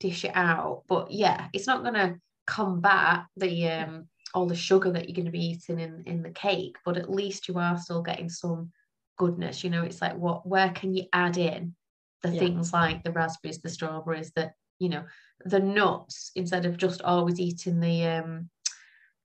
dish 0.00 0.24
it 0.24 0.32
out. 0.34 0.82
But 0.88 1.12
yeah, 1.12 1.46
it's 1.52 1.68
not 1.68 1.84
gonna 1.84 2.16
combat 2.48 3.24
the 3.36 3.68
um 3.68 4.08
all 4.34 4.46
the 4.46 4.54
sugar 4.54 4.90
that 4.90 5.08
you're 5.08 5.14
going 5.14 5.26
to 5.26 5.30
be 5.30 5.46
eating 5.50 5.78
in 5.78 6.02
in 6.06 6.22
the 6.22 6.30
cake, 6.30 6.76
but 6.84 6.96
at 6.96 7.10
least 7.10 7.48
you 7.48 7.58
are 7.58 7.78
still 7.78 8.02
getting 8.02 8.28
some 8.28 8.72
goodness. 9.18 9.62
You 9.62 9.70
know, 9.70 9.82
it's 9.82 10.00
like 10.00 10.16
what 10.16 10.46
where 10.46 10.70
can 10.70 10.94
you 10.94 11.04
add 11.12 11.36
in 11.36 11.74
the 12.22 12.30
yeah. 12.30 12.38
things 12.38 12.72
like 12.72 13.04
the 13.04 13.12
raspberries, 13.12 13.60
the 13.60 13.68
strawberries 13.68 14.32
that 14.34 14.52
you 14.78 14.88
know 14.88 15.04
the 15.44 15.60
nuts 15.60 16.30
instead 16.34 16.66
of 16.66 16.76
just 16.76 17.02
always 17.02 17.38
eating 17.38 17.80
the 17.80 18.06
um 18.06 18.48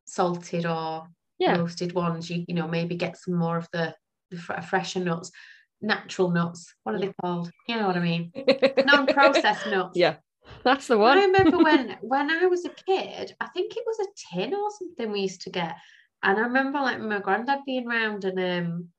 salted 0.05 0.65
or 0.65 1.07
yeah. 1.39 1.57
roasted 1.57 1.93
ones 1.93 2.29
you 2.29 2.45
you 2.47 2.53
know 2.53 2.67
maybe 2.67 2.95
get 2.95 3.17
some 3.17 3.35
more 3.35 3.57
of 3.57 3.67
the, 3.73 3.95
the 4.29 4.37
fresher 4.37 4.99
nuts 4.99 5.31
natural 5.81 6.29
nuts 6.29 6.73
what 6.83 6.95
are 6.95 6.99
they 6.99 7.13
called 7.21 7.49
you 7.67 7.75
know 7.75 7.87
what 7.87 7.97
i 7.97 7.99
mean 7.99 8.31
non-processed 8.85 9.67
nuts 9.67 9.97
yeah 9.97 10.15
that's 10.63 10.87
the 10.87 10.97
one 10.97 11.17
i 11.17 11.25
remember 11.25 11.57
when 11.57 11.97
when 12.01 12.29
i 12.29 12.45
was 12.45 12.65
a 12.65 12.69
kid 12.69 13.35
i 13.39 13.47
think 13.47 13.75
it 13.75 13.83
was 13.85 13.99
a 13.99 14.35
tin 14.35 14.53
or 14.53 14.69
something 14.77 15.11
we 15.11 15.21
used 15.21 15.41
to 15.41 15.49
get 15.49 15.75
and 16.23 16.37
i 16.37 16.41
remember 16.41 16.79
like 16.79 16.99
my 16.99 17.19
granddad 17.19 17.59
being 17.65 17.87
around 17.87 18.23
and 18.25 18.39
um 18.39 18.89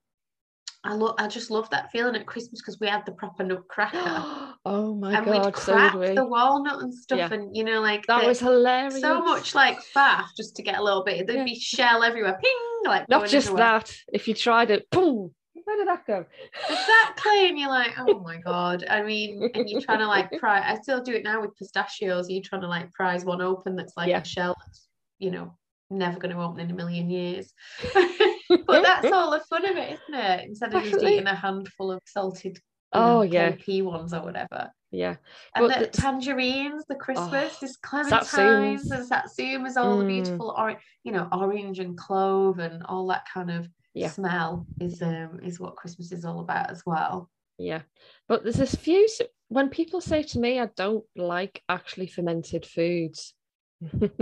I 0.86 0.92
love 0.92 1.14
I 1.18 1.28
just 1.28 1.50
love 1.50 1.70
that 1.70 1.90
feeling 1.90 2.14
at 2.14 2.26
Christmas 2.26 2.60
because 2.60 2.78
we 2.78 2.86
had 2.86 3.06
the 3.06 3.12
proper 3.12 3.42
nutcracker. 3.42 3.98
oh 4.66 4.94
my 4.94 5.16
and 5.16 5.24
god, 5.24 5.46
we'd 5.46 5.54
crack 5.54 5.92
so 5.92 5.98
we. 5.98 6.14
the 6.14 6.26
walnut 6.26 6.82
and 6.82 6.92
stuff, 6.92 7.18
yeah. 7.18 7.32
and 7.32 7.56
you 7.56 7.64
know, 7.64 7.80
like 7.80 8.04
that 8.06 8.20
the, 8.20 8.28
was 8.28 8.40
hilarious. 8.40 9.00
So 9.00 9.22
much 9.22 9.54
like 9.54 9.78
faff 9.96 10.26
just 10.36 10.56
to 10.56 10.62
get 10.62 10.78
a 10.78 10.82
little 10.82 11.02
bit. 11.02 11.26
There'd 11.26 11.38
yeah. 11.38 11.44
be 11.44 11.58
shell 11.58 12.02
everywhere, 12.02 12.38
ping, 12.40 12.90
like 12.90 13.08
not 13.08 13.28
just 13.28 13.46
everywhere. 13.46 13.80
that. 13.80 13.96
If 14.12 14.28
you 14.28 14.34
tried 14.34 14.70
it, 14.70 14.90
boom, 14.90 15.34
where 15.62 15.76
did 15.76 15.88
that 15.88 16.06
go? 16.06 16.24
Exactly, 16.68 17.48
and 17.48 17.58
you're 17.58 17.68
like, 17.68 17.92
oh 17.98 18.18
my 18.20 18.38
god. 18.38 18.84
I 18.88 19.02
mean, 19.02 19.50
and 19.54 19.68
you're 19.68 19.80
trying 19.80 20.00
to 20.00 20.06
like 20.06 20.30
pry. 20.38 20.60
I 20.60 20.80
still 20.80 21.02
do 21.02 21.12
it 21.12 21.24
now 21.24 21.40
with 21.40 21.56
pistachios. 21.56 22.28
You're 22.28 22.42
trying 22.42 22.62
to 22.62 22.68
like 22.68 22.92
prise 22.92 23.24
one 23.24 23.40
open 23.40 23.76
that's 23.76 23.96
like 23.96 24.08
yeah. 24.08 24.20
a 24.20 24.24
shell 24.24 24.56
that's 24.64 24.88
you 25.18 25.30
know 25.30 25.56
never 25.90 26.18
going 26.18 26.34
to 26.34 26.42
open 26.42 26.60
in 26.60 26.70
a 26.70 26.74
million 26.74 27.08
years. 27.08 27.52
but 27.94 28.82
that's 28.82 29.12
all 29.12 29.30
the 29.30 29.40
fun 29.48 29.64
of 29.68 29.76
it, 29.76 29.98
isn't 30.08 30.20
it? 30.20 30.48
Instead 30.48 30.74
of 30.74 30.82
just 30.84 31.02
eating 31.04 31.26
a 31.26 31.34
handful 31.34 31.92
of 31.92 32.00
salted 32.06 32.58
oh 32.96 33.22
yeah 33.22 33.50
pea 33.58 33.82
ones 33.82 34.14
or 34.14 34.22
whatever. 34.22 34.70
Yeah. 34.90 35.16
And 35.56 35.66
but 35.66 35.78
the, 35.78 35.86
the, 35.86 35.90
tangerines, 35.90 36.84
the 36.88 36.94
Christmas, 36.94 37.52
oh, 37.52 37.56
there's 37.60 37.76
clementines, 37.78 38.82
there's 38.84 39.08
satsumas, 39.08 39.76
all 39.76 39.96
mm. 39.96 40.00
the 40.00 40.06
beautiful 40.06 40.54
orange, 40.56 40.78
you 41.02 41.10
know, 41.10 41.28
orange 41.32 41.80
and 41.80 41.98
clove 41.98 42.60
and 42.60 42.84
all 42.84 43.08
that 43.08 43.24
kind 43.32 43.50
of 43.50 43.68
yeah. 43.94 44.10
smell 44.10 44.66
is 44.80 45.00
um 45.02 45.40
is 45.42 45.60
what 45.60 45.76
Christmas 45.76 46.12
is 46.12 46.24
all 46.24 46.40
about 46.40 46.70
as 46.70 46.82
well. 46.84 47.30
Yeah. 47.58 47.82
But 48.28 48.42
there's 48.42 48.56
this 48.56 48.74
few 48.74 49.06
when 49.48 49.68
people 49.68 50.00
say 50.00 50.22
to 50.22 50.38
me 50.38 50.60
I 50.60 50.68
don't 50.76 51.04
like 51.16 51.62
actually 51.68 52.08
fermented 52.08 52.66
foods. 52.66 53.34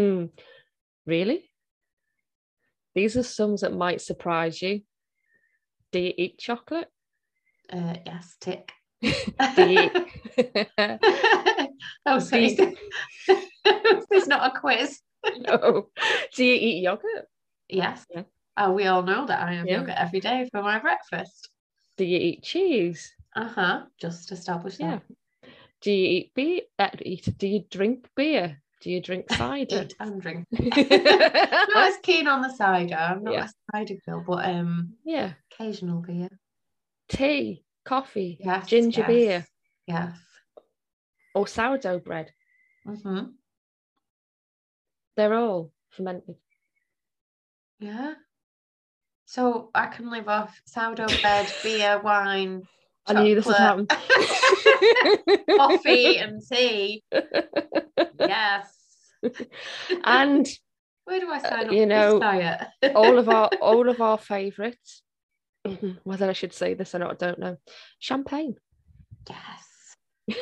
really? 1.07 1.51
These 2.95 3.17
are 3.17 3.23
some 3.23 3.57
that 3.57 3.73
might 3.73 4.03
surprise 4.03 4.61
you. 4.61 4.83
Do 5.93 5.99
you 5.99 6.13
eat 6.17 6.39
chocolate? 6.39 6.89
Uh, 7.73 7.95
yes, 8.05 8.37
tick. 8.41 8.71
Do 9.03 9.11
you 9.57 9.81
eat... 9.81 9.93
oh, 12.07 12.19
sorry. 12.19 12.77
it's 13.29 14.27
not 14.27 14.55
a 14.55 14.61
quiz. 14.61 15.01
no. 15.39 15.89
Do 16.35 16.45
you 16.45 16.55
eat 16.55 16.83
yogurt? 16.83 17.27
Yes. 17.69 18.05
Yeah. 18.15 18.23
Oh, 18.57 18.73
we 18.73 18.87
all 18.87 19.03
know 19.03 19.27
that 19.27 19.41
I 19.41 19.55
have 19.55 19.67
yeah. 19.67 19.81
yogurt 19.81 19.95
every 19.97 20.21
day 20.21 20.49
for 20.51 20.63
my 20.63 20.79
breakfast. 20.79 21.49
Do 21.97 22.05
you 22.05 22.19
eat 22.19 22.43
cheese? 22.43 23.13
Uh 23.35 23.49
huh. 23.49 23.83
Just 23.99 24.31
establish 24.33 24.77
that. 24.79 25.03
Yeah. 25.43 25.51
Do 25.81 25.91
you 25.91 26.09
eat 26.09 26.35
beer? 26.35 26.61
Uh, 26.79 26.89
eat, 27.01 27.29
do 27.39 27.47
you 27.47 27.65
drink 27.71 28.09
beer? 28.15 28.63
Do 28.83 28.91
you 28.91 29.01
drink 29.01 29.31
cider? 29.33 29.83
Eat 29.83 29.95
and 29.99 30.21
drink. 30.21 30.47
not 30.53 31.89
as 31.89 31.97
keen 32.03 32.29
on 32.29 32.43
the 32.43 32.55
cider. 32.55 32.95
I'm 32.95 33.25
not 33.25 33.35
yeah. 33.35 33.47
a 33.47 33.77
cider 33.77 33.95
girl, 34.07 34.25
but 34.27 34.45
um, 34.45 34.95
yeah, 35.05 35.33
occasional 35.53 36.03
beer. 36.03 36.29
Tea, 37.09 37.65
coffee, 37.85 38.39
yes, 38.41 38.67
ginger 38.67 39.01
yes, 39.01 39.09
beer. 39.09 39.47
Yes. 39.87 40.19
Or 41.35 41.47
sourdough 41.47 42.01
bread. 42.01 42.33
Mm-hmm. 42.87 43.31
They're 45.17 45.35
all 45.35 45.73
fermented. 45.91 46.37
Yeah. 47.81 48.15
So 49.33 49.71
I 49.75 49.87
can 49.87 50.11
live 50.11 50.29
off 50.29 50.61
sourdough 50.67 51.07
bread, 51.23 51.51
beer, 51.63 51.99
wine. 52.05 52.65
I 53.07 53.15
knew 53.15 53.35
this 53.35 53.47
would 53.47 53.57
happen. 53.57 53.87
coffee 55.57 56.19
and 56.19 56.43
tea. 56.47 57.03
Yes. 58.19 58.77
And 60.05 60.47
where 61.07 61.21
do 61.21 61.31
I 61.31 61.39
uh, 61.39 61.49
sign 61.49 61.67
up 61.69 61.73
you 61.73 61.87
know, 61.87 62.21
all 62.95 63.17
of 63.17 63.31
our 63.31 63.49
all 63.63 63.89
of 63.89 64.03
our 64.03 64.19
favourites. 64.19 65.03
Mm-hmm, 65.67 65.93
whether 66.05 66.29
I 66.29 66.35
should 66.35 66.53
say 66.53 66.75
this 66.75 66.95
or 66.95 66.99
not, 66.99 67.13
I 67.13 67.27
don't 67.27 67.39
know. 67.39 67.57
Champagne. 68.01 68.57
Yes. 69.31 70.37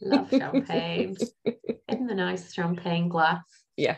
Love 0.00 0.30
champagne. 0.30 1.14
In 1.88 2.06
the 2.06 2.14
nice 2.14 2.54
champagne 2.54 3.10
glass. 3.10 3.42
Yeah. 3.76 3.96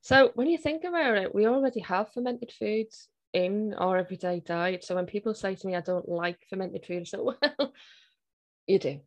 So 0.00 0.32
when 0.34 0.48
you 0.48 0.58
think 0.58 0.82
about 0.82 1.18
it, 1.18 1.32
we 1.32 1.46
already 1.46 1.80
have 1.80 2.12
fermented 2.12 2.50
foods 2.50 3.08
in 3.32 3.74
our 3.74 3.96
everyday 3.96 4.40
diet. 4.40 4.84
So 4.84 4.94
when 4.94 5.06
people 5.06 5.34
say 5.34 5.54
to 5.54 5.66
me, 5.66 5.76
I 5.76 5.80
don't 5.80 6.08
like 6.08 6.38
fermented 6.48 6.84
food, 6.84 7.02
I 7.02 7.04
say, 7.04 7.18
well, 7.58 7.72
you 8.66 8.78
do. 8.78 9.00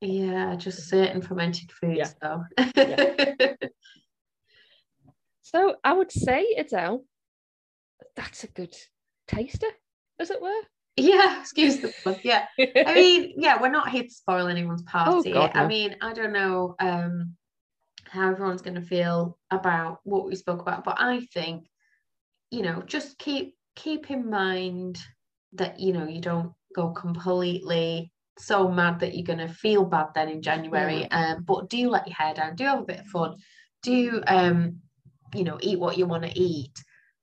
Yeah, 0.00 0.54
just 0.56 0.88
certain 0.88 1.22
fermented 1.22 1.72
foods 1.72 1.98
yeah. 1.98 2.10
though. 2.20 2.44
yeah. 2.76 3.54
So 5.42 5.76
I 5.84 5.92
would 5.92 6.10
say, 6.10 6.56
Adele, 6.58 7.04
that's 8.16 8.42
a 8.42 8.48
good 8.48 8.76
taster, 9.28 9.68
as 10.18 10.30
it 10.30 10.42
were. 10.42 10.60
Yeah, 10.96 11.40
excuse 11.40 11.78
the 11.78 11.94
pun. 12.02 12.16
Yeah. 12.24 12.46
I 12.58 12.94
mean, 12.94 13.34
yeah, 13.36 13.62
we're 13.62 13.68
not 13.68 13.90
here 13.90 14.02
to 14.02 14.10
spoil 14.10 14.48
anyone's 14.48 14.82
party. 14.82 15.30
Oh, 15.30 15.34
God, 15.34 15.52
I 15.54 15.68
mean, 15.68 15.94
I 16.00 16.14
don't 16.14 16.32
know 16.32 16.74
um 16.80 17.36
how 18.08 18.30
everyone's 18.30 18.60
gonna 18.60 18.82
feel 18.82 19.38
about 19.52 20.00
what 20.02 20.26
we 20.26 20.34
spoke 20.34 20.62
about, 20.62 20.82
but 20.82 20.96
I 20.98 21.26
think, 21.32 21.68
you 22.50 22.62
know, 22.62 22.82
just 22.86 23.18
keep 23.18 23.54
keep 23.74 24.10
in 24.10 24.30
mind 24.30 24.98
that 25.52 25.78
you 25.80 25.92
know 25.92 26.06
you 26.06 26.20
don't 26.20 26.52
go 26.74 26.90
completely 26.90 28.12
so 28.38 28.70
mad 28.70 29.00
that 29.00 29.14
you're 29.14 29.24
gonna 29.24 29.48
feel 29.48 29.84
bad 29.84 30.08
then 30.14 30.28
in 30.28 30.42
January. 30.42 31.10
Um, 31.10 31.42
but 31.42 31.70
do 31.70 31.88
let 31.88 32.06
your 32.06 32.16
hair 32.16 32.34
down, 32.34 32.56
do 32.56 32.64
have 32.64 32.80
a 32.80 32.84
bit 32.84 33.00
of 33.00 33.06
fun, 33.06 33.36
do 33.82 34.22
um, 34.26 34.80
you 35.34 35.44
know, 35.44 35.58
eat 35.60 35.78
what 35.78 35.96
you 35.96 36.06
want 36.06 36.24
to 36.24 36.38
eat 36.38 36.72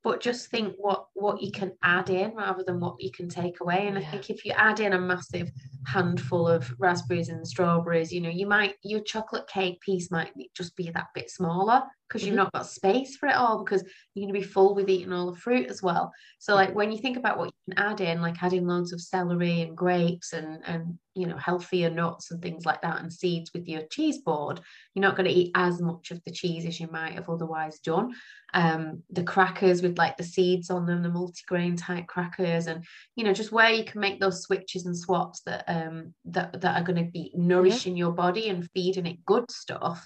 but 0.03 0.21
just 0.21 0.49
think 0.49 0.75
what 0.77 1.07
what 1.13 1.41
you 1.41 1.51
can 1.51 1.71
add 1.83 2.09
in 2.09 2.35
rather 2.35 2.63
than 2.63 2.79
what 2.79 2.95
you 2.99 3.11
can 3.11 3.29
take 3.29 3.59
away. 3.61 3.87
And 3.87 3.97
i 3.97 4.03
think 4.03 4.29
if 4.29 4.45
you 4.45 4.51
add 4.53 4.79
in 4.79 4.93
a 4.93 4.99
massive 4.99 5.51
handful 5.85 6.47
of 6.47 6.73
raspberries 6.79 7.29
and 7.29 7.45
strawberries 7.47 8.11
you 8.11 8.21
know 8.21 8.29
you 8.29 8.47
might 8.47 8.75
your 8.83 9.01
chocolate 9.01 9.47
cake 9.47 9.81
piece 9.81 10.09
might 10.11 10.31
just 10.55 10.75
be 10.75 10.89
that 10.91 11.07
bit 11.13 11.29
smaller 11.29 11.83
because 12.07 12.21
Mhm. 12.21 12.27
you've 12.27 12.35
not 12.35 12.53
got 12.53 12.65
space 12.67 13.17
for 13.17 13.27
it 13.27 13.35
all 13.35 13.63
because 13.63 13.83
you're 14.13 14.25
going 14.25 14.33
to 14.33 14.39
be 14.39 14.45
full 14.45 14.75
with 14.75 14.89
eating 14.89 15.11
all 15.11 15.31
the 15.31 15.37
fruit 15.39 15.67
as 15.67 15.81
well. 15.81 16.11
So 16.39 16.53
like 16.55 16.73
when 16.75 16.91
you 16.91 16.99
think 16.99 17.17
about 17.17 17.37
what 17.37 17.47
you 17.47 17.73
can 17.73 17.83
add 17.83 18.01
in 18.01 18.21
like 18.21 18.41
adding 18.43 18.67
loads 18.67 18.93
of 18.93 19.01
celery 19.01 19.61
and 19.61 19.75
grapes 19.75 20.31
and 20.33 20.61
and 20.65 20.99
you 21.15 21.27
know 21.27 21.37
healthier 21.37 21.89
nuts 21.89 22.31
and 22.31 22.41
things 22.41 22.65
like 22.65 22.81
that 22.81 22.99
and 23.01 23.11
seeds 23.11 23.51
with 23.53 23.67
your 23.67 23.83
cheese 23.91 24.19
board 24.19 24.59
you're 24.93 25.01
not 25.01 25.15
going 25.15 25.29
to 25.29 25.35
eat 25.39 25.51
as 25.53 25.79
much 25.79 26.09
of 26.11 26.19
the 26.23 26.31
cheese 26.31 26.65
as 26.65 26.79
you 26.79 26.87
might 26.91 27.13
have 27.13 27.29
otherwise 27.29 27.79
done 27.79 28.11
um, 28.53 29.01
the 29.09 29.23
crackers 29.23 29.81
with 29.81 29.97
like 29.97 30.17
the 30.17 30.23
seeds 30.23 30.69
on 30.69 30.85
them, 30.85 31.01
the 31.01 31.09
multigrain 31.09 31.77
type 31.77 32.07
crackers, 32.07 32.67
and 32.67 32.83
you 33.15 33.23
know 33.23 33.33
just 33.33 33.51
where 33.51 33.71
you 33.71 33.83
can 33.83 33.99
make 33.99 34.19
those 34.19 34.43
switches 34.43 34.85
and 34.85 34.97
swaps 34.97 35.41
that 35.41 35.63
um, 35.67 36.13
that 36.25 36.61
that 36.61 36.79
are 36.79 36.83
going 36.83 37.03
to 37.03 37.11
be 37.11 37.31
nourishing 37.35 37.97
your 37.97 38.11
body 38.11 38.49
and 38.49 38.69
feeding 38.73 39.05
it 39.05 39.25
good 39.25 39.49
stuff. 39.49 40.05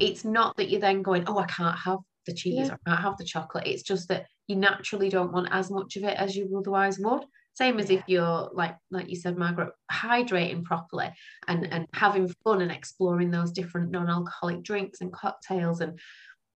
It's 0.00 0.24
not 0.24 0.56
that 0.56 0.68
you're 0.70 0.80
then 0.80 1.02
going, 1.02 1.24
oh, 1.26 1.38
I 1.38 1.46
can't 1.46 1.78
have 1.78 1.98
the 2.26 2.34
cheese, 2.34 2.68
Yeah. 2.68 2.76
I 2.86 2.90
can't 2.90 3.02
have 3.02 3.16
the 3.16 3.24
chocolate. 3.24 3.66
It's 3.66 3.82
just 3.82 4.08
that 4.08 4.26
you 4.46 4.56
naturally 4.56 5.08
don't 5.08 5.32
want 5.32 5.48
as 5.50 5.70
much 5.70 5.96
of 5.96 6.04
it 6.04 6.16
as 6.16 6.36
you 6.36 6.56
otherwise 6.58 6.98
would. 6.98 7.24
Same 7.54 7.80
as 7.80 7.90
if 7.90 8.02
you're 8.06 8.50
like 8.54 8.76
like 8.90 9.08
you 9.08 9.16
said, 9.16 9.36
Margaret, 9.36 9.72
hydrating 9.92 10.62
properly 10.62 11.10
and 11.48 11.66
and 11.72 11.86
having 11.92 12.32
fun 12.44 12.62
and 12.62 12.70
exploring 12.70 13.30
those 13.30 13.50
different 13.50 13.90
non-alcoholic 13.90 14.62
drinks 14.62 15.00
and 15.00 15.12
cocktails 15.12 15.80
and 15.80 15.98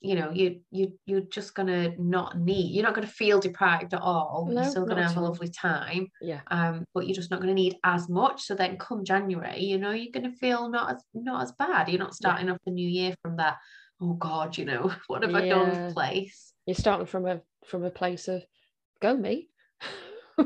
you 0.02 0.16
know 0.16 0.30
you 0.30 0.60
you 0.70 0.92
you're 1.06 1.20
just 1.20 1.54
gonna 1.54 1.94
not 1.96 2.38
need 2.38 2.74
you're 2.74 2.82
not 2.82 2.94
gonna 2.94 3.06
feel 3.06 3.38
deprived 3.40 3.94
at 3.94 4.00
all. 4.00 4.48
No, 4.50 4.60
you're 4.60 4.70
still 4.70 4.84
gonna 4.84 5.06
have 5.06 5.16
a 5.16 5.20
lovely 5.20 5.48
time 5.48 6.08
Yeah. 6.20 6.40
um 6.50 6.84
but 6.92 7.06
you're 7.06 7.14
just 7.14 7.30
not 7.30 7.40
gonna 7.40 7.54
need 7.54 7.76
as 7.84 8.08
much. 8.08 8.42
So 8.42 8.54
then 8.54 8.78
come 8.78 9.04
January 9.04 9.60
you 9.60 9.78
know 9.78 9.92
you're 9.92 10.12
gonna 10.12 10.32
feel 10.32 10.68
not 10.68 10.94
as 10.96 11.02
not 11.14 11.42
as 11.44 11.52
bad. 11.52 11.88
You're 11.88 12.00
not 12.00 12.14
starting 12.14 12.50
off 12.50 12.58
the 12.66 12.72
new 12.72 12.88
year 12.88 13.14
from 13.22 13.36
that 13.36 13.56
oh 14.00 14.14
god 14.14 14.58
you 14.58 14.64
know 14.64 14.92
what 15.06 15.22
have 15.22 15.34
I 15.34 15.48
done 15.48 15.92
place? 15.92 16.52
You're 16.66 16.74
starting 16.74 17.06
from 17.06 17.26
a 17.26 17.40
from 17.64 17.84
a 17.84 17.90
place 17.90 18.28
of 18.28 18.42
go 19.00 19.16
me. 19.16 19.48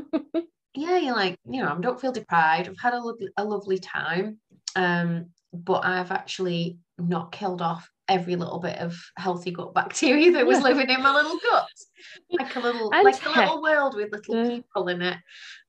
yeah 0.75 0.97
you're 0.97 1.15
like 1.15 1.35
you 1.49 1.63
know 1.63 1.73
I 1.75 1.81
don't 1.81 1.99
feel 1.99 2.11
deprived. 2.11 2.69
I've 2.69 2.79
had 2.79 2.93
a 2.93 2.99
lovely, 2.99 3.29
a 3.37 3.43
lovely 3.43 3.79
time. 3.79 4.39
Um 4.75 5.27
but 5.53 5.83
I've 5.85 6.11
actually 6.11 6.77
not 6.99 7.31
killed 7.31 7.61
off 7.61 7.89
every 8.07 8.35
little 8.35 8.59
bit 8.59 8.77
of 8.79 8.97
healthy 9.17 9.51
gut 9.51 9.73
bacteria 9.73 10.31
that 10.31 10.45
was 10.47 10.61
living 10.61 10.89
in 10.89 11.01
my 11.01 11.13
little 11.13 11.37
gut. 11.39 11.67
like 12.39 12.55
a 12.55 12.59
little 12.59 12.91
And 12.91 13.03
like 13.03 13.25
a 13.25 13.29
little 13.29 13.61
world 13.61 13.95
with 13.95 14.11
little 14.11 14.35
Yeah. 14.35 14.49
people 14.49 14.87
in 14.87 15.01
it 15.01 15.17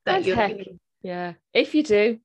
that 0.04 0.24
you're 0.24 0.36
heck, 0.36 0.56
yeah. 1.02 1.34
If 1.52 1.74
you 1.74 1.82
do, 1.82 2.18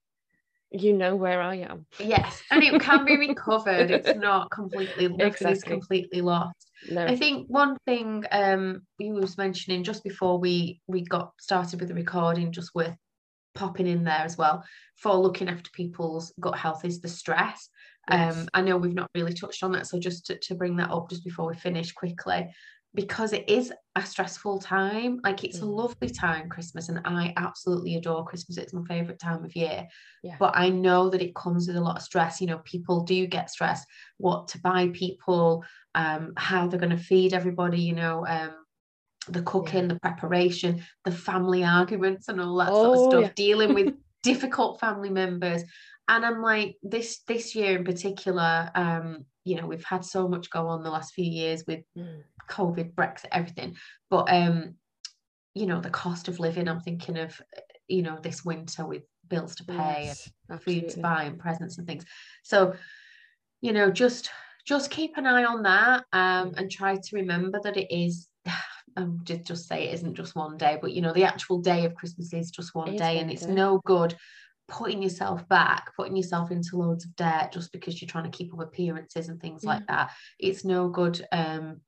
you 0.71 0.93
know 0.93 1.15
where 1.15 1.41
I 1.41 1.56
am. 1.58 1.86
yes 1.99 2.41
and 2.49 2.63
it 2.63 2.82
can 2.82 3.06
be 3.06 3.15
recovered 3.15 3.91
it's 3.91 4.15
not 4.28 4.49
completely 4.49 5.06
Exactly. 5.19 5.71
completely 5.71 6.21
lost 6.21 6.71
No. 6.89 7.06
I 7.06 7.15
think 7.15 7.47
one 7.47 7.78
thing 7.86 8.26
um 8.32 8.82
you 8.97 9.13
was 9.13 9.38
mentioning 9.38 9.84
just 9.84 10.04
before 10.04 10.39
we 10.39 10.82
we 10.88 11.02
got 11.06 11.32
started 11.39 11.80
with 11.80 11.89
the 11.89 11.95
recording, 11.95 12.52
just 12.52 12.73
worth 12.73 12.97
popping 13.55 13.87
in 13.87 14.03
there 14.03 14.13
as 14.23 14.37
well 14.37 14.63
for 14.95 15.15
looking 15.15 15.49
after 15.49 15.69
people's 15.71 16.33
gut 16.39 16.57
health 16.57 16.85
is 16.85 17.01
the 17.01 17.07
stress. 17.09 17.69
Yes. 18.09 18.37
Um, 18.37 18.49
I 18.53 18.61
know 18.61 18.77
we've 18.77 18.93
not 18.93 19.09
really 19.15 19.33
touched 19.33 19.63
on 19.63 19.71
that, 19.73 19.87
so 19.87 19.99
just 19.99 20.25
to, 20.27 20.37
to 20.39 20.55
bring 20.55 20.75
that 20.77 20.91
up 20.91 21.09
just 21.09 21.23
before 21.23 21.47
we 21.47 21.55
finish 21.55 21.91
quickly, 21.93 22.53
because 22.95 23.33
it 23.33 23.47
is 23.49 23.71
a 23.95 24.05
stressful 24.05 24.59
time. 24.59 25.19
Like 25.23 25.43
it's 25.43 25.59
a 25.59 25.65
Mm. 25.65 25.75
lovely 25.75 26.09
time, 26.09 26.49
Christmas, 26.49 26.89
and 26.89 26.99
I 27.05 27.33
absolutely 27.37 27.95
adore 27.95 28.25
Christmas. 28.25 28.57
It's 28.57 28.73
my 28.73 28.83
favorite 28.87 29.19
time 29.19 29.45
of 29.45 29.55
year. 29.55 29.87
Yeah. 30.21 30.35
But 30.37 30.55
I 30.55 30.69
know 30.69 31.09
that 31.09 31.21
it 31.21 31.33
comes 31.33 31.67
with 31.67 31.77
a 31.77 31.81
lot 31.81 31.97
of 31.97 32.03
stress. 32.03 32.41
You 32.41 32.47
know, 32.47 32.59
people 32.59 33.03
do 33.03 33.25
get 33.25 33.49
stressed. 33.49 33.87
What 34.17 34.47
to 34.49 34.59
buy 34.59 34.89
people, 34.93 35.63
um, 35.95 36.33
how 36.37 36.67
they're 36.67 36.79
going 36.79 36.97
to 36.97 37.03
feed 37.03 37.33
everybody. 37.33 37.81
You 37.81 37.93
know, 37.95 38.25
um, 38.27 38.51
the 39.29 39.41
cooking, 39.43 39.88
the 39.88 39.99
preparation, 39.99 40.83
the 41.05 41.12
family 41.12 41.63
arguments, 41.63 42.27
and 42.27 42.41
all 42.41 42.57
that 42.57 42.67
sort 42.67 42.93
of 42.93 42.99
Oh, 42.99 43.09
stuff. 43.09 43.21
yeah. 43.21 43.29
Dealing 43.36 43.73
with 43.73 43.93
difficult 44.23 44.79
family 44.79 45.09
members 45.09 45.63
and 46.07 46.25
i'm 46.25 46.41
like 46.41 46.77
this 46.81 47.19
this 47.27 47.55
year 47.55 47.77
in 47.77 47.83
particular 47.83 48.71
um 48.73 49.25
you 49.43 49.57
know 49.57 49.67
we've 49.67 49.83
had 49.83 50.05
so 50.05 50.29
much 50.29 50.49
go 50.49 50.67
on 50.67 50.81
the 50.81 50.89
last 50.89 51.13
few 51.13 51.25
years 51.25 51.65
with 51.67 51.81
Mm. 51.97 52.23
covid 52.49 52.93
brexit 52.95 53.25
everything 53.33 53.75
but 54.09 54.31
um 54.33 54.75
you 55.55 55.65
know 55.65 55.81
the 55.81 55.89
cost 55.89 56.29
of 56.29 56.39
living 56.39 56.69
i'm 56.69 56.79
thinking 56.79 57.17
of 57.17 57.39
you 57.89 58.01
know 58.01 58.17
this 58.21 58.45
winter 58.45 58.86
with 58.86 59.03
bills 59.27 59.55
to 59.55 59.65
pay 59.65 60.03
Yes, 60.05 60.31
and 60.49 60.62
food 60.63 60.88
to 60.89 60.99
buy 61.01 61.23
and 61.23 61.38
presents 61.38 61.77
and 61.77 61.86
things 61.86 62.05
so 62.43 62.75
you 63.59 63.73
know 63.73 63.91
just 63.91 64.29
just 64.65 64.89
keep 64.89 65.17
an 65.17 65.27
eye 65.27 65.43
on 65.43 65.63
that 65.63 66.05
um 66.13 66.51
Mm. 66.51 66.57
and 66.59 66.71
try 66.71 66.95
to 66.95 67.15
remember 67.17 67.59
that 67.63 67.75
it 67.75 67.93
is 67.93 68.29
um 68.97 69.19
just, 69.23 69.43
just 69.45 69.67
say 69.67 69.88
it 69.89 69.93
isn't 69.95 70.15
just 70.15 70.36
one 70.36 70.58
day 70.58 70.77
but 70.82 70.91
you 70.91 71.01
know 71.01 71.13
the 71.13 71.23
actual 71.23 71.60
day 71.60 71.86
of 71.86 71.95
christmas 71.95 72.34
is 72.34 72.51
just 72.51 72.75
one 72.75 72.89
It 72.89 72.97
day 72.97 73.19
and 73.19 73.32
it's 73.32 73.45
day. 73.45 73.53
no 73.53 73.82
good 73.86 74.15
putting 74.67 75.01
yourself 75.01 75.47
back 75.49 75.88
putting 75.95 76.15
yourself 76.15 76.51
into 76.51 76.77
loads 76.77 77.06
of 77.06 77.15
debt 77.15 77.51
just 77.51 77.71
because 77.71 78.01
you're 78.01 78.10
trying 78.10 78.29
to 78.29 78.38
keep 78.38 78.53
up 78.53 78.62
appearances 78.62 79.27
and 79.29 79.39
things 79.41 79.63
like 79.63 79.86
that 79.88 80.12
it's 80.39 80.63
no 80.63 80.88
good 80.89 81.25
um 81.32 81.82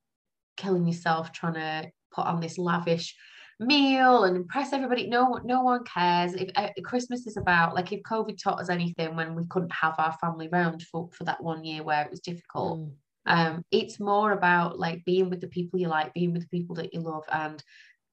killing 0.58 0.86
yourself 0.86 1.32
trying 1.32 1.54
to 1.54 1.90
put 2.14 2.26
on 2.26 2.40
this 2.42 2.58
lavish 2.58 3.16
meal 3.60 4.26
and 4.26 4.36
impress 4.36 4.74
everybody 4.74 5.08
no 5.08 5.40
no 5.46 5.62
one 5.64 5.82
cares 5.86 6.34
if 6.34 6.50
uh, 6.58 6.68
christmas 6.84 7.26
is 7.26 7.38
about 7.38 7.74
like 7.74 7.94
if 7.94 8.02
covid 8.02 8.38
taught 8.42 8.60
us 8.60 8.70
anything 8.70 9.16
when 9.16 9.34
we 9.34 9.44
couldn't 9.50 9.72
have 9.72 9.96
our 9.98 10.12
family 10.20 10.50
round 10.50 10.82
for 10.84 11.10
for 11.14 11.24
that 11.24 11.42
one 11.42 11.64
year 11.64 11.82
where 11.82 12.04
it 12.04 12.12
was 12.12 12.20
difficult 12.20 12.80
Mm. 12.80 12.92
Um 13.26 13.64
it's 13.72 14.00
more 14.00 14.32
about 14.32 14.80
like 14.80 15.04
being 15.06 15.30
with 15.30 15.42
the 15.42 15.48
people 15.48 15.80
you 15.80 15.88
like 15.88 16.14
being 16.14 16.34
with 16.34 16.44
the 16.44 16.58
people 16.58 16.76
that 16.76 16.94
you 16.94 17.00
love 17.00 17.24
and 17.32 17.64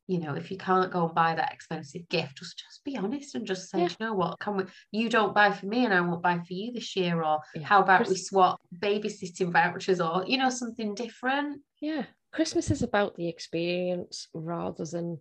you 0.08 0.18
know 0.18 0.34
if 0.34 0.50
you 0.50 0.56
can't 0.56 0.92
go 0.92 1.06
and 1.06 1.14
buy 1.14 1.34
that 1.34 1.52
expensive 1.52 2.08
gift 2.08 2.38
just 2.38 2.58
just 2.58 2.82
be 2.84 2.96
honest 2.96 3.34
and 3.34 3.46
just 3.46 3.70
say 3.70 3.80
Yeah. 3.82 3.88
"Do 3.88 3.96
you 4.00 4.06
know 4.06 4.14
what 4.14 4.38
can 4.40 4.56
we 4.56 4.64
you 4.90 5.08
don't 5.08 5.34
buy 5.34 5.52
for 5.52 5.66
me 5.66 5.84
and 5.84 5.94
i 5.94 6.00
won't 6.00 6.22
buy 6.22 6.38
for 6.38 6.52
you 6.52 6.72
this 6.72 6.96
year 6.96 7.22
or 7.22 7.40
Yeah. 7.54 7.66
how 7.66 7.82
about 7.82 8.08
we 8.08 8.16
swap 8.16 8.60
babysitting 8.78 9.52
vouchers 9.52 10.00
or 10.00 10.24
you 10.26 10.38
know 10.38 10.50
something 10.50 10.94
different 10.94 11.62
Yeah. 11.80 12.04
Christmas 12.32 12.70
is 12.70 12.82
about 12.82 13.14
the 13.16 13.28
experience 13.28 14.28
rather 14.32 14.86
than 14.86 15.18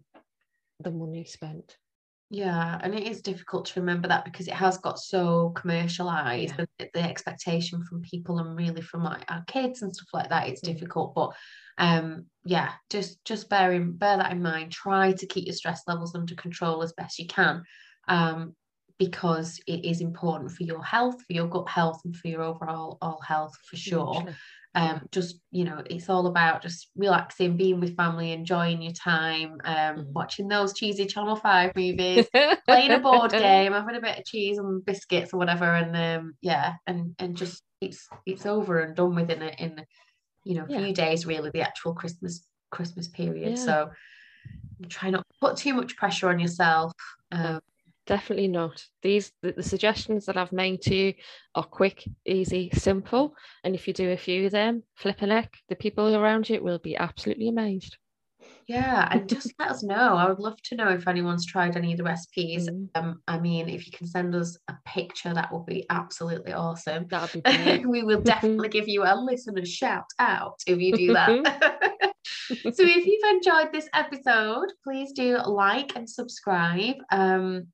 the 0.80 0.91
money 0.91 1.25
spent. 1.25 1.77
Yeah, 2.33 2.79
and 2.81 2.95
it 2.95 3.05
is 3.05 3.21
difficult 3.21 3.65
to 3.65 3.81
remember 3.81 4.07
that 4.07 4.23
because 4.23 4.47
it 4.47 4.53
has 4.53 4.77
got 4.77 4.97
so 4.99 5.49
commercialized, 5.49 6.55
Yeah. 6.57 6.65
the, 6.79 6.89
the 6.93 7.01
expectation 7.01 7.83
from 7.83 8.01
people 8.03 8.39
and 8.39 8.55
really 8.55 8.81
from 8.81 9.03
like 9.03 9.29
our 9.29 9.43
kids 9.47 9.81
and 9.81 9.93
stuff 9.93 10.07
like 10.13 10.29
that. 10.29 10.47
It's 10.47 10.61
Mm. 10.61 10.73
difficult, 10.73 11.13
but 11.13 11.35
um, 11.77 12.27
yeah, 12.45 12.71
just 12.89 13.23
just 13.25 13.49
bear 13.49 13.73
in 13.73 13.97
bear 13.97 14.15
that 14.15 14.31
in 14.31 14.41
mind. 14.41 14.71
Try 14.71 15.11
to 15.11 15.27
keep 15.27 15.45
your 15.45 15.53
stress 15.53 15.81
levels 15.87 16.15
under 16.15 16.35
control 16.35 16.81
as 16.83 16.93
best 16.93 17.19
you 17.19 17.27
can, 17.27 17.63
um, 18.07 18.55
because 18.97 19.59
it 19.67 19.83
is 19.83 19.99
important 19.99 20.51
for 20.51 20.63
your 20.63 20.83
health, 20.83 21.21
for 21.25 21.33
your 21.33 21.49
gut 21.49 21.67
health, 21.67 21.99
and 22.05 22.15
for 22.15 22.29
your 22.29 22.43
overall 22.43 22.97
all 23.01 23.19
health 23.19 23.57
for 23.69 23.75
sure. 23.75 24.25
Um 24.75 25.01
just 25.12 25.39
you 25.51 25.63
know 25.65 25.81
it's 25.89 26.10
all 26.10 26.27
about 26.27 26.62
just 26.62 26.89
relaxing 26.95 27.57
being 27.57 27.79
with 27.79 27.95
family 27.97 28.31
enjoying 28.31 28.81
your 28.81 28.93
time 28.93 29.57
um 29.65 29.97
Mhm. 29.97 30.13
watching 30.13 30.47
those 30.47 30.73
cheesy 30.73 31.05
channel 31.05 31.36
5 31.36 31.75
movies 31.75 32.27
playing 32.67 32.91
a 32.91 32.99
board 32.99 33.31
game 33.31 33.73
having 33.73 33.95
a 33.95 34.01
bit 34.01 34.19
of 34.19 34.25
cheese 34.25 34.57
and 34.57 34.86
biscuits 34.86 35.34
or 35.34 35.38
whatever 35.38 35.65
and 35.65 35.95
um 35.95 36.34
yeah 36.41 36.75
and 36.88 37.15
and 37.19 37.36
just 37.36 37.63
it's 37.81 38.07
it's 38.25 38.45
over 38.45 38.79
and 38.79 38.95
done 38.95 39.13
with 39.15 39.29
in 39.29 39.41
a 39.41 39.49
in 39.60 39.84
you 40.45 40.55
know 40.55 40.65
a 40.65 40.69
Yeah. 40.69 40.86
few 40.86 40.93
days 40.93 41.25
really 41.25 41.49
the 41.53 41.62
actual 41.62 41.93
christmas 41.93 42.47
christmas 42.69 43.10
period 43.10 43.57
Yeah. 43.57 43.63
so 43.65 43.89
try 44.89 45.10
not 45.10 45.19
to 45.19 45.38
put 45.39 45.57
too 45.57 45.73
much 45.73 45.97
pressure 45.97 46.29
on 46.29 46.39
yourself 46.39 46.93
um 47.31 47.60
definitely 48.07 48.47
not. 48.47 48.83
These 49.01 49.31
the, 49.41 49.53
the, 49.53 49.63
suggestions 49.63 50.25
that 50.25 50.37
I've 50.37 50.51
made 50.51 50.81
to 50.83 50.95
you 50.95 51.13
are 51.55 51.63
quick, 51.63 52.03
easy, 52.25 52.69
simple, 52.73 53.35
and 53.63 53.75
if 53.75 53.87
you 53.87 53.93
do 53.93 54.11
a 54.11 54.17
few 54.17 54.45
of 54.45 54.51
them, 54.51 54.83
flip 54.95 55.21
a 55.21 55.27
neck, 55.27 55.53
the 55.69 55.75
people 55.75 56.15
around 56.15 56.49
you 56.49 56.61
will 56.63 56.79
be 56.79 56.95
absolutely 56.95 57.47
amazed. 57.47 57.97
Yeah, 58.67 59.07
and 59.11 59.27
just 59.27 59.53
let 59.59 59.69
us 59.69 59.83
know. 59.83 60.15
I 60.15 60.27
would 60.27 60.39
love 60.39 60.61
to 60.63 60.75
know 60.75 60.89
if 60.89 61.07
anyone's 61.07 61.45
tried 61.45 61.75
any 61.75 61.91
of 61.91 61.97
the 61.97 62.03
recipes. 62.03 62.69
Mm. 62.69 62.89
Um, 62.95 63.21
I 63.27 63.39
mean, 63.39 63.69
if 63.69 63.85
you 63.85 63.91
can 63.91 64.07
send 64.07 64.33
us 64.35 64.57
a 64.67 64.75
picture, 64.85 65.33
that 65.33 65.51
would 65.51 65.65
be 65.65 65.85
absolutely 65.89 66.53
awesome. 66.53 67.07
That'd 67.09 67.43
be 67.43 67.85
we 67.85 68.03
will 68.03 68.21
definitely 68.21 68.69
give 68.77 68.87
you 68.87 69.03
a 69.03 69.15
listener 69.15 69.65
shout 69.65 70.05
out 70.19 70.59
if 70.67 70.79
you 70.79 70.95
do 70.95 71.13
that. 71.13 72.13
so 72.25 72.83
if 72.83 73.05
you've 73.05 73.31
enjoyed 73.31 73.73
this 73.73 73.89
episode, 73.93 74.67
please 74.83 75.11
do 75.11 75.37
like 75.45 75.95
and 75.95 76.09
subscribe. 76.09 76.95
Um, 77.11 77.67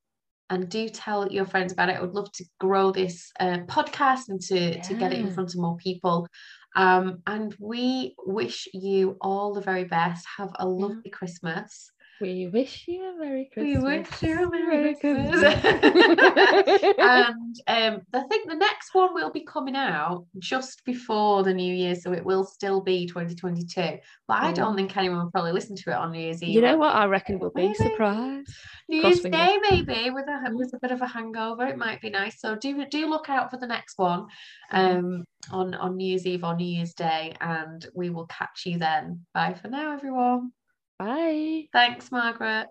and 0.49 0.69
do 0.69 0.87
tell 0.89 1.31
your 1.31 1.45
friends 1.45 1.73
about 1.73 1.89
it. 1.89 1.97
I 1.97 2.01
would 2.01 2.13
love 2.13 2.31
to 2.33 2.45
grow 2.59 2.91
this 2.91 3.31
uh, 3.39 3.59
podcast 3.67 4.29
and 4.29 4.41
to, 4.41 4.75
yeah. 4.75 4.81
to 4.81 4.93
get 4.93 5.13
it 5.13 5.19
in 5.19 5.31
front 5.31 5.53
of 5.53 5.59
more 5.59 5.77
people. 5.77 6.27
Um, 6.75 7.19
and 7.25 7.55
we 7.59 8.15
wish 8.25 8.67
you 8.73 9.17
all 9.19 9.53
the 9.53 9.61
very 9.61 9.83
best. 9.83 10.25
Have 10.37 10.51
a 10.59 10.67
lovely 10.67 11.01
yeah. 11.05 11.11
Christmas. 11.11 11.91
We 12.19 12.47
wish 12.47 12.85
you 12.87 13.03
a 13.03 13.17
Merry 13.17 13.49
Christmas. 13.53 13.83
We 13.83 13.97
wish 13.99 14.23
you 14.23 14.43
a 14.43 14.49
Merry 14.49 14.95
Christmas. 14.95 15.43
and 16.97 17.55
um, 17.67 18.01
I 18.13 18.23
think 18.27 18.49
the 18.49 18.55
next 18.55 18.93
one 18.93 19.13
will 19.13 19.31
be 19.31 19.45
coming 19.45 19.75
out 19.75 20.25
just 20.39 20.83
before 20.83 21.43
the 21.43 21.53
New 21.53 21.73
Year, 21.73 21.93
so 21.95 22.13
it 22.13 22.25
will 22.25 22.43
still 22.43 22.81
be 22.81 23.05
2022. 23.05 23.99
But 24.27 24.43
I 24.43 24.51
don't 24.51 24.75
think 24.75 24.97
anyone 24.97 25.19
will 25.19 25.31
probably 25.31 25.51
listen 25.51 25.75
to 25.75 25.91
it 25.91 25.95
on 25.95 26.11
New 26.11 26.19
Year's 26.19 26.41
Eve. 26.41 26.55
You 26.55 26.61
know 26.61 26.77
what? 26.77 26.95
I 26.95 27.05
reckon 27.05 27.37
we'll 27.39 27.51
be 27.51 27.73
surprised. 27.75 28.49
New 28.89 29.01
Year's 29.01 29.21
Day, 29.21 29.57
maybe 29.69 30.09
with 30.09 30.25
a 30.27 30.49
with 30.53 30.73
a 30.73 30.79
bit 30.79 30.91
of 30.91 31.01
a 31.01 31.07
hangover, 31.07 31.67
it 31.67 31.77
might 31.77 32.01
be 32.01 32.09
nice. 32.09 32.39
So 32.39 32.55
do 32.55 32.85
do 32.85 33.09
look 33.09 33.29
out 33.29 33.51
for 33.51 33.57
the 33.57 33.67
next 33.67 33.97
one 33.97 34.25
um, 34.71 35.23
on 35.51 35.75
on 35.75 35.97
New 35.97 36.07
Year's 36.07 36.25
Eve 36.25 36.43
or 36.43 36.55
New 36.55 36.65
Year's 36.65 36.93
Day, 36.93 37.35
and 37.41 37.85
we 37.93 38.09
will 38.09 38.25
catch 38.25 38.65
you 38.65 38.79
then. 38.79 39.25
Bye 39.33 39.53
for 39.53 39.67
now, 39.67 39.93
everyone. 39.93 40.51
Bye. 40.99 41.67
Thanks, 41.71 42.11
Margaret. 42.11 42.67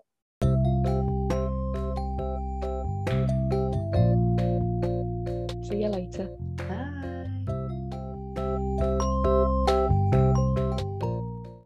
See 5.67 5.81
you 5.81 5.89
later. 5.89 6.29
Bye. 6.57 6.97